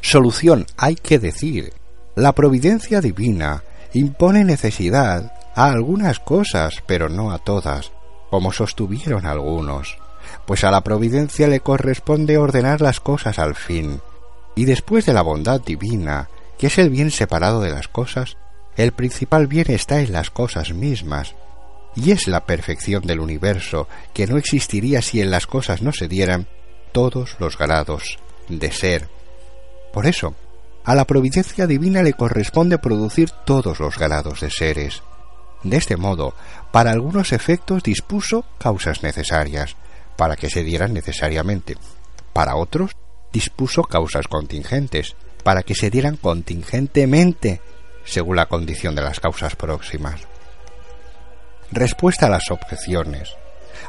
Solución, 0.00 0.66
hay 0.76 0.94
que 0.94 1.18
decir, 1.18 1.72
la 2.14 2.32
providencia 2.32 3.00
divina 3.00 3.62
impone 3.94 4.44
necesidad 4.44 5.32
a 5.54 5.70
algunas 5.70 6.18
cosas, 6.18 6.82
pero 6.86 7.08
no 7.08 7.32
a 7.32 7.38
todas, 7.38 7.92
como 8.30 8.52
sostuvieron 8.52 9.26
algunos, 9.26 9.98
pues 10.46 10.64
a 10.64 10.70
la 10.70 10.82
providencia 10.82 11.48
le 11.48 11.60
corresponde 11.60 12.38
ordenar 12.38 12.80
las 12.80 13.00
cosas 13.00 13.38
al 13.38 13.54
fin, 13.54 14.00
y 14.54 14.64
después 14.66 15.06
de 15.06 15.14
la 15.14 15.22
bondad 15.22 15.60
divina, 15.60 16.28
que 16.58 16.66
es 16.66 16.78
el 16.78 16.90
bien 16.90 17.10
separado 17.10 17.60
de 17.60 17.70
las 17.70 17.88
cosas, 17.88 18.36
el 18.76 18.92
principal 18.92 19.46
bien 19.46 19.70
está 19.70 20.00
en 20.00 20.12
las 20.12 20.30
cosas 20.30 20.72
mismas, 20.72 21.34
y 21.94 22.10
es 22.10 22.26
la 22.26 22.44
perfección 22.44 23.02
del 23.06 23.20
universo 23.20 23.88
que 24.14 24.26
no 24.26 24.36
existiría 24.36 25.02
si 25.02 25.20
en 25.20 25.30
las 25.30 25.46
cosas 25.46 25.82
no 25.82 25.92
se 25.92 26.08
dieran 26.08 26.46
todos 26.92 27.36
los 27.38 27.58
grados 27.58 28.18
de 28.48 28.72
ser. 28.72 29.08
Por 29.92 30.06
eso, 30.06 30.34
a 30.84 30.94
la 30.94 31.04
providencia 31.04 31.66
divina 31.66 32.02
le 32.02 32.14
corresponde 32.14 32.78
producir 32.78 33.30
todos 33.30 33.78
los 33.78 33.98
grados 33.98 34.40
de 34.40 34.50
seres. 34.50 35.02
De 35.62 35.76
este 35.76 35.96
modo, 35.96 36.34
para 36.72 36.90
algunos 36.90 37.32
efectos 37.32 37.82
dispuso 37.82 38.44
causas 38.58 39.02
necesarias, 39.02 39.76
para 40.16 40.36
que 40.36 40.50
se 40.50 40.64
dieran 40.64 40.92
necesariamente. 40.92 41.76
Para 42.32 42.56
otros, 42.56 42.92
dispuso 43.32 43.84
causas 43.84 44.26
contingentes, 44.26 45.14
para 45.44 45.62
que 45.62 45.74
se 45.74 45.90
dieran 45.90 46.16
contingentemente, 46.16 47.60
según 48.04 48.36
la 48.36 48.46
condición 48.46 48.94
de 48.94 49.02
las 49.02 49.20
causas 49.20 49.54
próximas. 49.54 50.20
Respuesta 51.70 52.26
a 52.26 52.30
las 52.30 52.50
objeciones. 52.50 53.34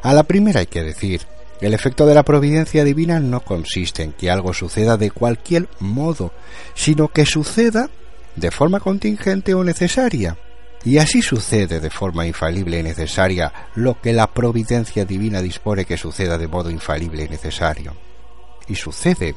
A 0.04 0.14
la 0.14 0.24
primera 0.24 0.60
hay 0.60 0.68
que 0.68 0.84
decir, 0.84 1.26
el 1.62 1.74
efecto 1.74 2.06
de 2.06 2.16
la 2.16 2.24
providencia 2.24 2.84
divina 2.84 3.20
no 3.20 3.42
consiste 3.42 4.04
en 4.04 4.14
que 4.14 4.30
algo 4.30 4.54
suceda 4.54 4.98
de 4.98 5.12
cualquier 5.12 5.70
modo, 5.80 6.34
sino 6.76 7.08
que 7.08 7.26
suceda 7.26 7.90
de 8.36 8.52
forma 8.52 8.80
contingente 8.80 9.54
o 9.54 9.64
necesaria. 9.64 10.38
Y 10.86 10.98
así 10.98 11.22
sucede 11.22 11.80
de 11.80 11.90
forma 11.90 12.28
infalible 12.28 12.80
y 12.80 12.84
necesaria 12.84 13.54
lo 13.76 14.02
que 14.02 14.12
la 14.12 14.28
providencia 14.28 15.06
divina 15.06 15.42
dispone 15.42 15.86
que 15.86 15.98
suceda 15.98 16.38
de 16.38 16.48
modo 16.48 16.70
infalible 16.70 17.24
y 17.24 17.30
necesario. 17.30 17.96
Y 18.68 18.76
sucede 18.76 19.36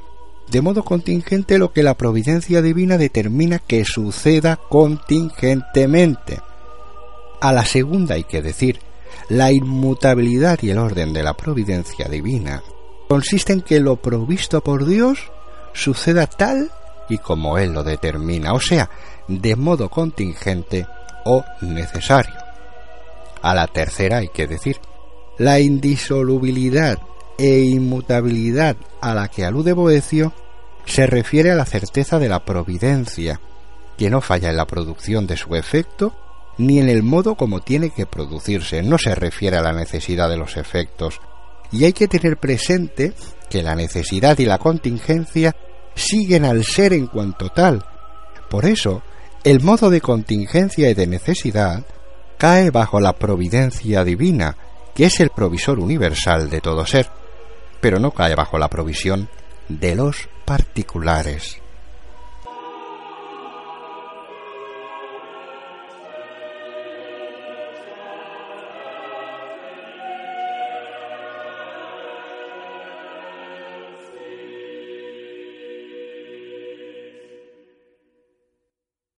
de 0.50 0.60
modo 0.60 0.84
contingente 0.84 1.58
lo 1.58 1.72
que 1.72 1.82
la 1.82 1.94
providencia 1.94 2.62
divina 2.62 2.98
determina 2.98 3.58
que 3.58 3.84
suceda 3.84 4.58
contingentemente. 4.68 6.40
A 7.40 7.52
la 7.52 7.64
segunda 7.64 8.14
hay 8.14 8.24
que 8.24 8.42
decir, 8.42 8.80
la 9.28 9.50
inmutabilidad 9.50 10.58
y 10.62 10.70
el 10.70 10.78
orden 10.78 11.12
de 11.12 11.22
la 11.22 11.34
providencia 11.34 12.08
divina 12.08 12.62
consiste 13.08 13.52
en 13.52 13.62
que 13.62 13.80
lo 13.80 13.96
provisto 13.96 14.60
por 14.62 14.84
Dios 14.84 15.30
suceda 15.72 16.26
tal 16.26 16.70
y 17.08 17.18
como 17.18 17.58
Él 17.58 17.72
lo 17.72 17.84
determina, 17.84 18.52
o 18.52 18.60
sea, 18.60 18.90
de 19.28 19.56
modo 19.56 19.88
contingente 19.88 20.86
o 21.24 21.44
necesario. 21.60 22.34
A 23.42 23.54
la 23.54 23.66
tercera 23.66 24.18
hay 24.18 24.28
que 24.28 24.46
decir, 24.46 24.80
la 25.38 25.60
indisolubilidad 25.60 26.98
e 27.38 27.60
inmutabilidad 27.60 28.76
a 29.00 29.14
la 29.14 29.28
que 29.28 29.44
alude 29.44 29.72
Boecio 29.72 30.32
se 30.84 31.06
refiere 31.06 31.50
a 31.50 31.56
la 31.56 31.64
certeza 31.66 32.18
de 32.18 32.28
la 32.28 32.44
providencia, 32.44 33.40
que 33.98 34.10
no 34.10 34.20
falla 34.20 34.50
en 34.50 34.56
la 34.56 34.66
producción 34.66 35.26
de 35.26 35.36
su 35.36 35.54
efecto 35.54 36.14
ni 36.58 36.78
en 36.78 36.88
el 36.88 37.02
modo 37.02 37.34
como 37.34 37.60
tiene 37.60 37.90
que 37.90 38.06
producirse, 38.06 38.82
no 38.82 38.98
se 38.98 39.14
refiere 39.14 39.56
a 39.56 39.62
la 39.62 39.72
necesidad 39.72 40.28
de 40.28 40.36
los 40.36 40.56
efectos. 40.56 41.20
Y 41.72 41.84
hay 41.84 41.92
que 41.92 42.08
tener 42.08 42.38
presente 42.38 43.12
que 43.50 43.62
la 43.62 43.74
necesidad 43.74 44.38
y 44.38 44.46
la 44.46 44.58
contingencia 44.58 45.54
siguen 45.94 46.44
al 46.44 46.64
ser 46.64 46.92
en 46.92 47.06
cuanto 47.06 47.50
tal. 47.50 47.84
Por 48.48 48.64
eso, 48.64 49.02
el 49.44 49.60
modo 49.60 49.90
de 49.90 50.00
contingencia 50.00 50.88
y 50.90 50.94
de 50.94 51.06
necesidad 51.06 51.84
cae 52.38 52.70
bajo 52.70 53.00
la 53.00 53.14
providencia 53.14 54.04
divina, 54.04 54.56
que 54.94 55.06
es 55.06 55.20
el 55.20 55.30
provisor 55.30 55.78
universal 55.78 56.48
de 56.50 56.60
todo 56.60 56.86
ser, 56.86 57.08
pero 57.80 57.98
no 57.98 58.10
cae 58.12 58.34
bajo 58.34 58.58
la 58.58 58.68
provisión 58.68 59.28
de 59.68 59.94
los 59.94 60.28
particulares. 60.44 61.60